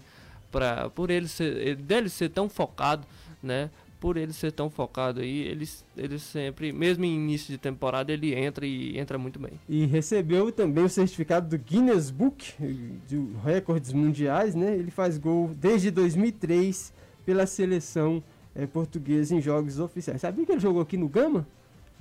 [0.50, 3.04] para por ele ser, ele- dele ser tão focado,
[3.42, 3.68] né,
[4.02, 5.64] por ele ser tão focado aí, ele,
[5.96, 9.52] ele sempre, mesmo em início de temporada, ele entra e entra muito bem.
[9.68, 12.52] E recebeu também o certificado do Guinness Book
[13.06, 14.74] de recordes mundiais, né?
[14.76, 16.92] Ele faz gol desde 2003
[17.24, 18.20] pela seleção
[18.56, 20.20] é, portuguesa em jogos oficiais.
[20.20, 21.46] Sabia que ele jogou aqui no Gama?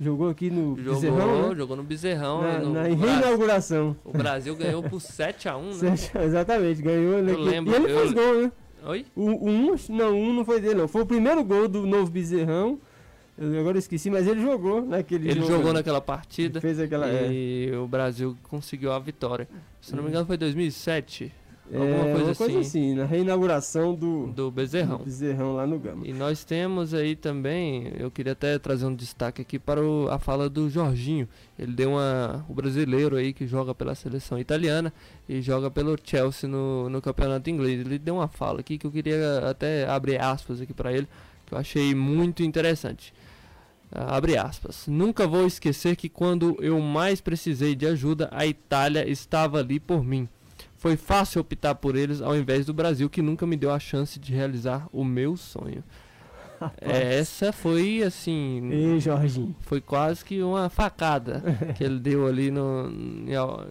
[0.00, 1.54] Jogou aqui no Jogou, Bezerrão, né?
[1.54, 2.42] jogou no Bezerrão.
[2.42, 3.96] Na, no na reinauguração.
[4.04, 5.94] O Brasil ganhou por 7x1, né?
[6.24, 7.22] Exatamente, ganhou.
[7.22, 7.30] né?
[7.32, 8.52] Eu lembro, e ele eu- fez gol, né?
[8.84, 9.06] Oi?
[9.14, 10.88] O, o um, não, um não foi dele, não.
[10.88, 12.78] Foi o primeiro gol do novo Bezerrão.
[13.38, 15.52] Eu agora esqueci, mas ele jogou naquele Ele jogo.
[15.52, 17.08] jogou naquela partida Fez aquela.
[17.08, 17.32] é.
[17.32, 19.48] e o Brasil conseguiu a vitória.
[19.80, 21.32] Se não me engano foi 2007,
[21.72, 24.98] É, alguma coisa uma coisa assim, na reinauguração do, do Bezerrão.
[24.98, 26.06] do Bezerrão lá no Gama.
[26.06, 30.18] E nós temos aí também, eu queria até trazer um destaque aqui para o- a
[30.18, 31.26] fala do Jorginho.
[31.58, 32.44] Ele deu uma.
[32.48, 34.92] O brasileiro aí que joga pela seleção italiana
[35.28, 37.80] e joga pelo Chelsea no, no campeonato inglês.
[37.80, 41.08] Ele deu uma fala aqui que eu queria até abrir aspas aqui para ele,
[41.46, 43.14] que eu achei muito interessante.
[43.90, 44.86] Ah, Abre aspas.
[44.86, 50.04] Nunca vou esquecer que quando eu mais precisei de ajuda, a Itália estava ali por
[50.04, 50.28] mim.
[50.82, 54.18] Foi fácil optar por eles ao invés do Brasil, que nunca me deu a chance
[54.18, 55.84] de realizar o meu sonho.
[56.80, 58.70] É, essa foi assim.
[58.70, 59.52] Ei, Jorginho.
[59.62, 61.42] Foi quase que uma facada
[61.76, 62.88] que ele deu ali no,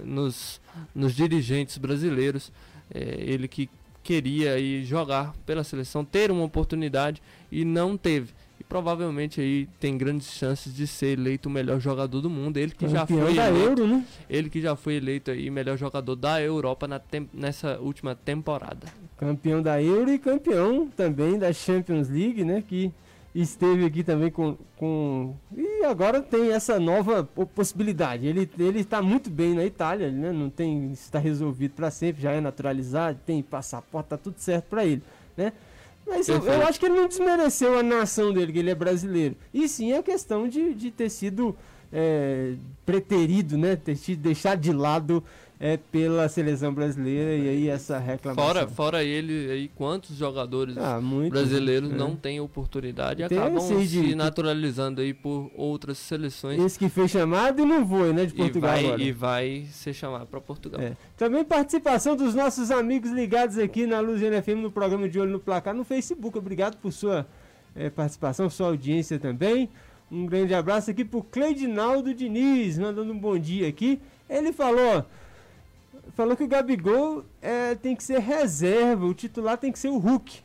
[0.03, 0.59] nos,
[0.93, 2.51] nos dirigentes brasileiros.
[2.93, 3.69] É, ele que
[4.03, 8.33] queria aí jogar pela seleção, ter uma oportunidade e não teve.
[8.71, 12.55] Provavelmente aí tem grandes chances de ser eleito o melhor jogador do mundo.
[12.55, 14.05] Ele que já Campeão foi eleito, Euro, né?
[14.29, 17.01] ele que já foi eleito aí melhor jogador da Europa na
[17.33, 18.87] nessa última temporada.
[19.17, 22.63] Campeão da Euro e campeão também da Champions League, né?
[22.65, 22.93] Que
[23.35, 24.55] esteve aqui também com.
[24.77, 25.35] com...
[25.53, 28.25] E agora tem essa nova po- possibilidade.
[28.25, 30.31] Ele, ele está muito bem na Itália, né?
[30.31, 30.93] Não tem.
[30.93, 35.03] Está resolvido para sempre, já é naturalizado, tem passaporte, tá tudo certo para ele,
[35.35, 35.51] né?
[36.05, 39.35] Mas eu, eu acho que ele não desmereceu a nação dele, que ele é brasileiro.
[39.53, 41.55] E sim a questão de, de ter sido
[41.91, 42.53] é,
[42.85, 43.75] preterido, né?
[43.75, 45.23] Ter sido deixado de lado
[45.63, 48.43] é, pela seleção brasileira e aí essa reclamação.
[48.47, 51.95] Fora, fora ele aí, quantos jogadores Ah, muito, brasileiros né?
[51.95, 56.89] não têm oportunidade e Tem acabam se de- naturalizando aí por outras seleções Esse que
[56.89, 58.25] foi chamado e não foi, né?
[58.25, 59.01] De e Portugal vai, agora.
[59.03, 60.81] e vai ser chamado para Portugal.
[60.81, 60.97] É.
[61.15, 65.39] Também participação dos nossos amigos ligados aqui na Luziana FM no programa de Olho no
[65.39, 66.35] Placar no Facebook.
[66.39, 67.27] Obrigado por sua
[67.75, 69.69] eh, participação, sua audiência também.
[70.11, 73.99] Um grande abraço aqui pro Cleidinaldo Diniz, mandando um bom dia aqui.
[74.27, 75.05] Ele falou,
[76.15, 79.97] falou que o Gabigol eh, tem que ser reserva, o titular tem que ser o
[79.97, 80.39] Hulk.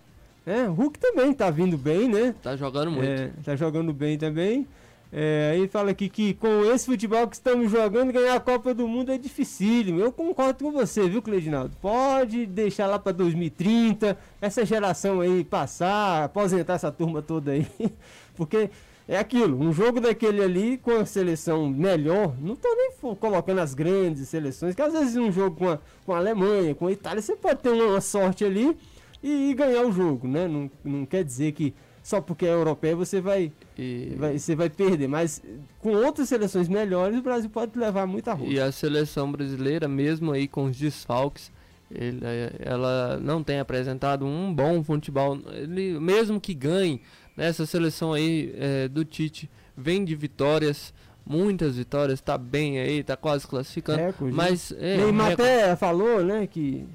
[0.46, 2.34] É, o Hulk também tá vindo bem, né?
[2.40, 3.08] Tá jogando muito.
[3.08, 4.66] É, tá jogando bem também.
[5.12, 8.86] É, aí fala aqui que com esse futebol que estamos jogando, ganhar a Copa do
[8.86, 10.00] Mundo é dificílimo.
[10.00, 11.76] Eu concordo com você, viu, Cleidinaldo?
[11.80, 17.66] Pode deixar lá para 2030, essa geração aí passar, aposentar essa turma toda aí.
[18.36, 18.70] Porque
[19.08, 23.72] é aquilo, um jogo daquele ali com a seleção melhor, não tô nem colocando as
[23.74, 27.22] grandes seleções, que às vezes um jogo com a, com a Alemanha, com a Itália,
[27.22, 28.76] você pode ter uma sorte ali
[29.22, 30.48] e, e ganhar o jogo, né?
[30.48, 34.70] Não, não quer dizer que só porque é europeia você vai, E, vai- você vai
[34.70, 35.42] perder, mas
[35.80, 38.48] com outras seleções melhores o Brasil pode levar muita rua.
[38.48, 41.50] e a seleção brasileira, mesmo aí com os desfalques,
[41.90, 42.20] ele-
[42.60, 45.38] ela não tem apresentado um bom futebol.
[45.52, 47.00] Ele, mesmo que ganhe,
[47.36, 50.92] nessa seleção aí eh, do Tite, vem de vitórias,
[51.24, 53.98] muitas vitórias, tá bem aí, tá quase classificando.
[53.98, 54.42] Recorde, né?
[54.44, 56.86] mas é, Neymar até falou, né, que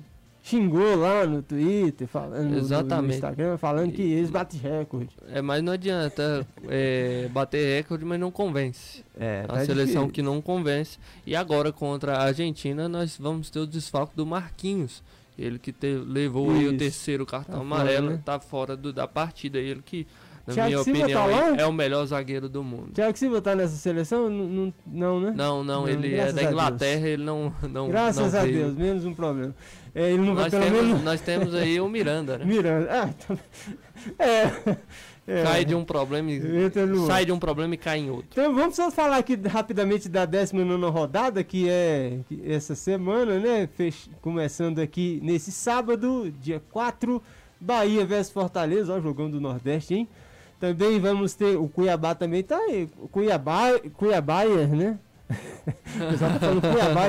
[0.43, 3.13] xingou lá no Twitter, falando no- no, Exatamente.
[3.15, 5.09] Instagram, falando que eles batem recorde.
[5.31, 9.03] É, mas não adianta é, bater recorde, mas não convence.
[9.19, 10.97] É, a seleção que não convence.
[11.27, 15.03] E agora contra a Argentina nós vamos ter o desfalque do Marquinhos.
[15.37, 18.21] Ele que te- levou aí o terceiro cartão Tá amarelo, fora, né?
[18.25, 19.59] tá fora do- da partida.
[19.59, 20.05] Ele que,
[20.47, 22.91] na Thiago minha Silva opinião, tá é o melhor zagueiro do mundo.
[22.93, 24.29] Thiago Silva tá nessa seleção?
[24.29, 25.33] Não, não, né?
[25.35, 26.43] Não, não, ele é da.
[26.43, 28.43] Inglaterra, ele não, não Graças não a.
[28.43, 29.55] Deus, menos um problema.
[29.93, 31.03] É, ele não vai Nós pelo temos, menos.
[31.03, 32.45] nós temos aí o Miranda, né?
[32.45, 32.89] Miranda.
[32.89, 33.39] Ah, então-
[34.17, 34.77] é.
[35.27, 35.43] é.
[35.43, 36.71] Cai de um problema e
[37.05, 38.27] sai de um problema e cai em outro.
[38.31, 43.67] Então vamos só falar aqui rapidamente da 19 rodada, que é essa semana, né?
[43.75, 44.09] Fech...
[44.21, 47.21] Começando aqui nesse sábado, dia 4,
[47.59, 50.07] Bahia vs Fortaleza, ó, jogão do Nordeste, hein?
[50.61, 51.57] Também vamos ter.
[51.57, 52.87] O Cuiabá também tá aí.
[52.99, 54.99] O Cuiabá, Cuiabá, né?
[55.95, 57.05] O tá falando Cuiabá.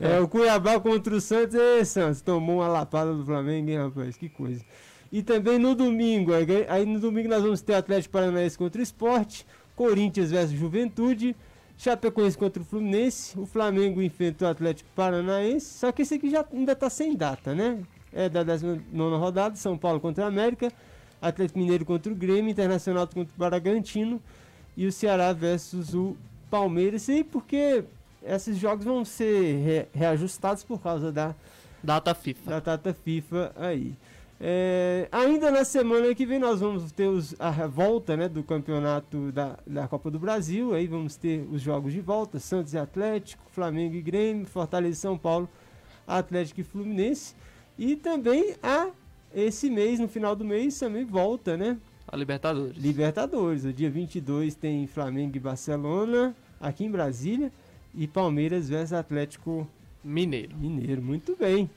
[0.00, 1.56] É o Cuiabá contra o Santos.
[1.56, 4.16] E Santos, tomou uma lapada do Flamengo, hein, rapaz?
[4.16, 4.64] Que coisa.
[5.10, 6.30] E também no domingo,
[6.68, 9.44] aí no domingo nós vamos ter Atlético Paranaense contra o Esporte,
[9.74, 11.36] Corinthians versus Juventude,
[11.76, 16.44] Chapecoense contra o Fluminense, o Flamengo enfrenta o Atlético Paranaense, só que esse aqui já
[16.52, 17.80] ainda tá sem data, né?
[18.12, 20.72] É da 19 rodada, São Paulo contra a América,
[21.20, 24.20] Atlético Mineiro contra o Grêmio, Internacional contra o Bragantino
[24.76, 26.16] e o Ceará versus o
[26.50, 27.08] Palmeiras.
[27.08, 27.84] E porque
[28.22, 31.34] esses jogos vão ser re reajustados por causa da
[31.82, 32.50] data FIFA.
[32.50, 33.94] Da data FIFA aí.
[34.40, 39.30] É, ainda na semana que vem nós vamos ter os, a volta né, do campeonato
[39.30, 40.74] da, da Copa do Brasil.
[40.74, 45.00] Aí vamos ter os jogos de volta: Santos e Atlético, Flamengo e Grêmio, Fortaleza e
[45.00, 45.48] São Paulo,
[46.06, 47.34] Atlético e Fluminense.
[47.78, 48.88] E também a
[49.34, 51.76] esse mês, no final do mês, também volta, né?
[52.06, 52.76] A Libertadores.
[52.76, 53.64] Libertadores.
[53.64, 57.50] O dia 22 tem Flamengo e Barcelona, aqui em Brasília.
[57.96, 59.68] E Palmeiras versus Atlético
[60.02, 60.56] Mineiro.
[60.56, 61.70] Mineiro, muito bem.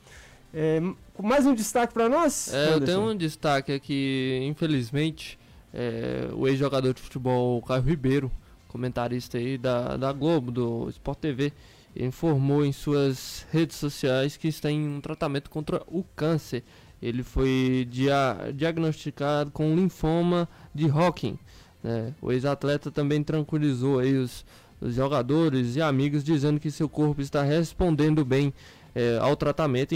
[0.54, 0.82] É,
[1.22, 2.54] mais um destaque para nós?
[2.54, 5.38] É, eu tenho um destaque aqui, infelizmente,
[5.74, 8.32] é, o ex-jogador de futebol Caio Ribeiro,
[8.68, 11.54] comentarista aí da, da Globo, do Sport TV,
[11.96, 16.64] informou em suas redes sociais que está em um tratamento contra o câncer.
[17.02, 21.38] Ele foi dia, diagnosticado com linfoma de Hodgkin.
[21.84, 22.14] Né?
[22.22, 24.46] O ex-atleta também tranquilizou aí os,
[24.82, 28.54] os jogadores e amigos dizendo que seu corpo está respondendo bem
[28.98, 29.94] é, ao tratamento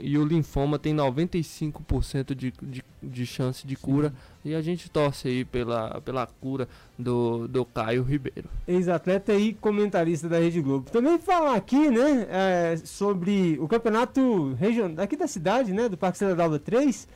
[0.00, 4.50] e o linfoma tem 95% de, de, de chance de cura Sim.
[4.50, 6.68] e a gente torce aí pela, pela cura
[6.98, 8.50] do, do Caio Ribeiro.
[8.68, 10.90] Ex-atleta e comentarista da Rede Globo.
[10.90, 16.18] Também falar aqui, né, é, sobre o campeonato regional aqui da cidade, né, do Parque
[16.18, 17.08] Cidade Alva 3.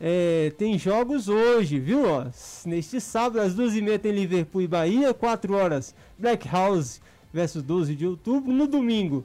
[0.00, 2.08] É, tem jogos hoje, viu?
[2.08, 2.26] Ó,
[2.66, 7.00] neste sábado, às duas e meia tem Liverpool e Bahia, 4 horas Black House
[7.32, 8.52] versus 12 de outubro.
[8.52, 9.24] No domingo,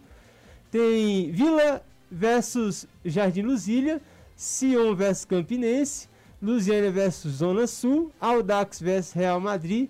[0.72, 4.02] tem Vila versus Jardim Luzília,
[4.36, 6.08] Sion versus Campinense,
[6.42, 9.90] Luziânia versus Zona Sul, Audax versus Real Madrid.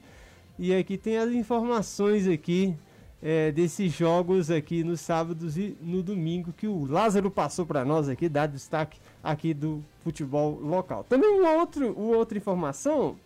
[0.58, 2.76] E aqui tem as informações aqui
[3.22, 8.08] é, desses jogos aqui nos sábados e no domingo que o Lázaro passou para nós
[8.08, 11.04] aqui, dá destaque aqui do futebol local.
[11.04, 13.18] Também uma, outro, uma outra informação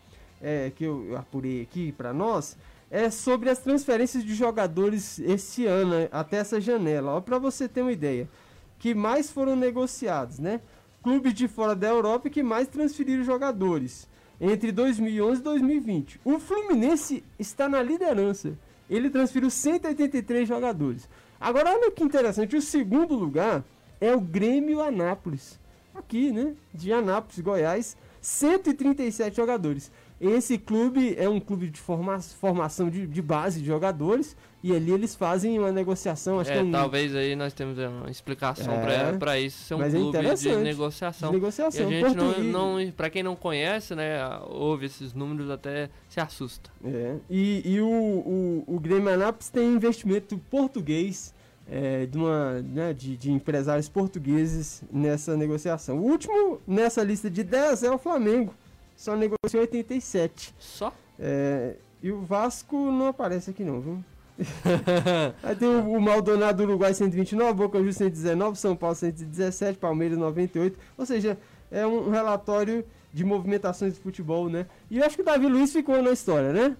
[0.41, 2.57] é, que eu apurei aqui para nós
[2.91, 7.21] é sobre as transferências de jogadores esse ano, né, até essa janela.
[7.21, 8.29] Para você ter uma ideia,
[8.77, 10.59] que mais foram negociados, né?
[11.01, 14.07] Clubes de fora da Europa que mais transferiram jogadores
[14.39, 16.21] entre 2011 e 2020.
[16.25, 18.57] O Fluminense está na liderança.
[18.89, 21.07] Ele transferiu 183 jogadores.
[21.39, 23.63] Agora olha que interessante, o segundo lugar
[24.01, 25.57] é o Grêmio Anápolis.
[25.95, 26.53] Aqui, né?
[26.73, 29.91] De Anápolis, Goiás, 137 jogadores.
[30.21, 34.91] Esse clube é um clube de forma, formação de, de, base de jogadores e ali
[34.91, 36.39] eles fazem uma negociação.
[36.39, 36.71] Acho é, que é um...
[36.71, 40.33] talvez aí nós temos uma explicação é, para isso ser um Mas é clube é
[40.35, 41.29] de negociação.
[41.29, 41.91] De negociação.
[41.91, 46.19] E a gente não, não para quem não conhece, né, ouve esses números até se
[46.19, 46.69] assusta.
[46.85, 47.15] É.
[47.27, 51.33] E, e o, o, o Grêmio Anápolis tem investimento português.
[51.73, 55.99] É, de, uma, né, de, de, empresários portugueses nessa negociação.
[55.99, 58.53] O último nessa lista de 10 é o Flamengo,
[59.01, 60.53] só negociou 87.
[60.59, 60.93] Só?
[61.19, 64.03] É, e o Vasco não aparece aqui não, viu?
[65.41, 70.77] Aí tem o, o Maldonado Uruguai 129, Boca Juniors 119, São Paulo 117, Palmeiras 98.
[70.99, 71.35] Ou seja,
[71.71, 74.67] é um relatório de movimentações de futebol, né?
[74.89, 76.77] E eu acho que o Davi Luiz ficou na história, né?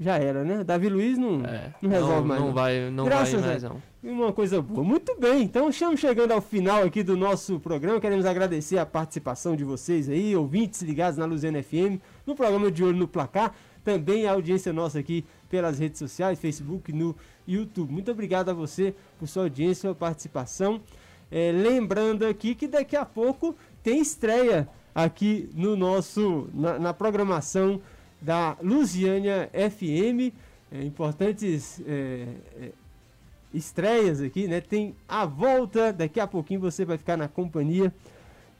[0.00, 0.64] Já era, né?
[0.64, 2.40] Davi Luiz não, é, não resolve não, mais.
[2.40, 3.82] Não, vai, não Graças vai mais, não.
[4.02, 4.82] Uma coisa boa.
[4.82, 8.00] Muito bem, então estamos chegando ao final aqui do nosso programa.
[8.00, 12.82] Queremos agradecer a participação de vocês aí, ouvintes ligados na Luziana FM, no programa de
[12.82, 13.54] Olho no Placar.
[13.84, 17.14] Também a audiência nossa aqui pelas redes sociais, Facebook, no
[17.46, 17.92] YouTube.
[17.92, 20.80] Muito obrigado a você por sua audiência, sua participação.
[21.30, 27.82] É, lembrando aqui que daqui a pouco tem estreia aqui no nosso na, na programação
[28.20, 30.34] da Lusiânia FM.
[30.72, 32.26] É, importantes é,
[32.60, 32.70] é,
[33.52, 34.60] estreias aqui, né?
[34.60, 37.92] Tem a volta, daqui a pouquinho você vai ficar na companhia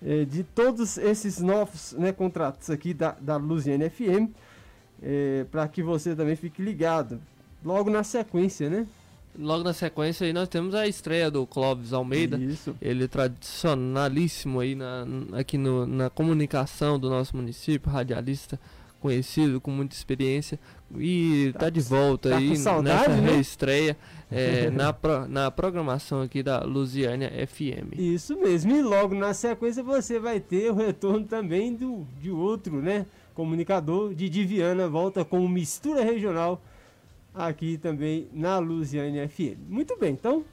[0.05, 4.33] é, de todos esses novos né, contratos aqui da, da Lusiana FM,
[5.03, 7.21] é, para que você também fique ligado.
[7.65, 8.87] Logo na sequência, né?
[9.39, 12.37] Logo na sequência aí nós temos a estreia do Clóvis Almeida.
[12.37, 12.75] Isso.
[12.83, 18.59] Ele é tradicionalíssimo aí na, aqui no, na comunicação do nosso município, radialista
[19.01, 20.59] conhecido, com muita experiência,
[20.97, 23.31] e tá, tá de volta tá aí saudade, nessa né?
[23.33, 23.97] reestreia
[24.31, 27.99] é, na, pro, na programação aqui da Lusiânia FM.
[27.99, 32.81] Isso mesmo, e logo na sequência você vai ter o retorno também do, de outro,
[32.81, 33.07] né?
[33.35, 36.61] Comunicador, de Diviana, volta com mistura regional
[37.35, 39.59] aqui também na Lusiânia FM.
[39.69, 40.45] Muito bem, então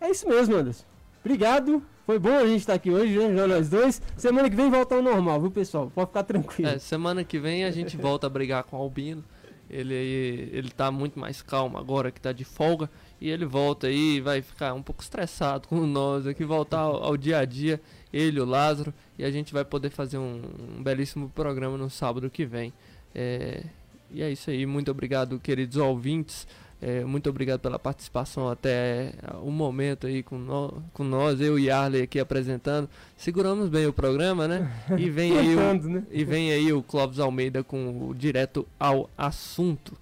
[0.00, 0.84] é isso mesmo, Anderson.
[1.24, 1.82] Obrigado.
[2.10, 4.02] Foi bom a gente estar aqui hoje, né, nós dois.
[4.16, 5.92] Semana que vem volta ao normal, viu, pessoal?
[5.94, 6.68] Pode ficar tranquilo.
[6.68, 9.22] É, semana que vem a gente volta a brigar com o Albino.
[9.70, 9.94] Ele,
[10.52, 12.90] ele tá muito mais calmo agora que tá de folga.
[13.20, 17.16] E ele volta aí vai ficar um pouco estressado com nós aqui, voltar ao, ao
[17.16, 17.80] dia a dia.
[18.12, 18.92] Ele, o Lázaro.
[19.16, 20.42] E a gente vai poder fazer um,
[20.78, 22.72] um belíssimo programa no sábado que vem.
[23.14, 23.62] É,
[24.10, 24.66] e é isso aí.
[24.66, 26.48] Muito obrigado, queridos ouvintes.
[26.82, 29.12] É, muito obrigado pela participação até
[29.42, 32.88] o momento aí com, no, com nós, eu e Arley aqui apresentando.
[33.16, 34.72] Seguramos bem o programa, né?
[34.96, 36.02] E vem aí o, né?
[36.10, 39.92] e vem aí o Clóvis Almeida com o direto ao assunto?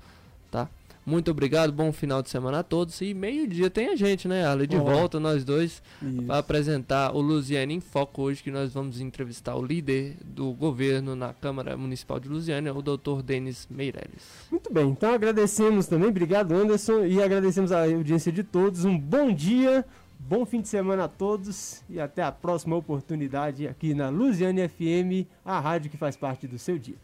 [1.09, 3.01] Muito obrigado, bom final de semana a todos.
[3.01, 4.67] E meio-dia tem a gente, né, Arley?
[4.67, 4.85] De Ó.
[4.85, 5.83] volta, nós dois,
[6.27, 11.17] para apresentar o Lusiane em Foco hoje, que nós vamos entrevistar o líder do governo
[11.17, 14.47] na Câmara Municipal de Lusiânia, o doutor Denis Meirelles.
[14.51, 18.85] Muito bem, então agradecemos também, obrigado Anderson, e agradecemos a audiência de todos.
[18.85, 19.87] Um bom dia,
[20.19, 25.27] bom fim de semana a todos e até a próxima oportunidade aqui na Lusiane FM,
[25.43, 26.97] a rádio que faz parte do seu dia.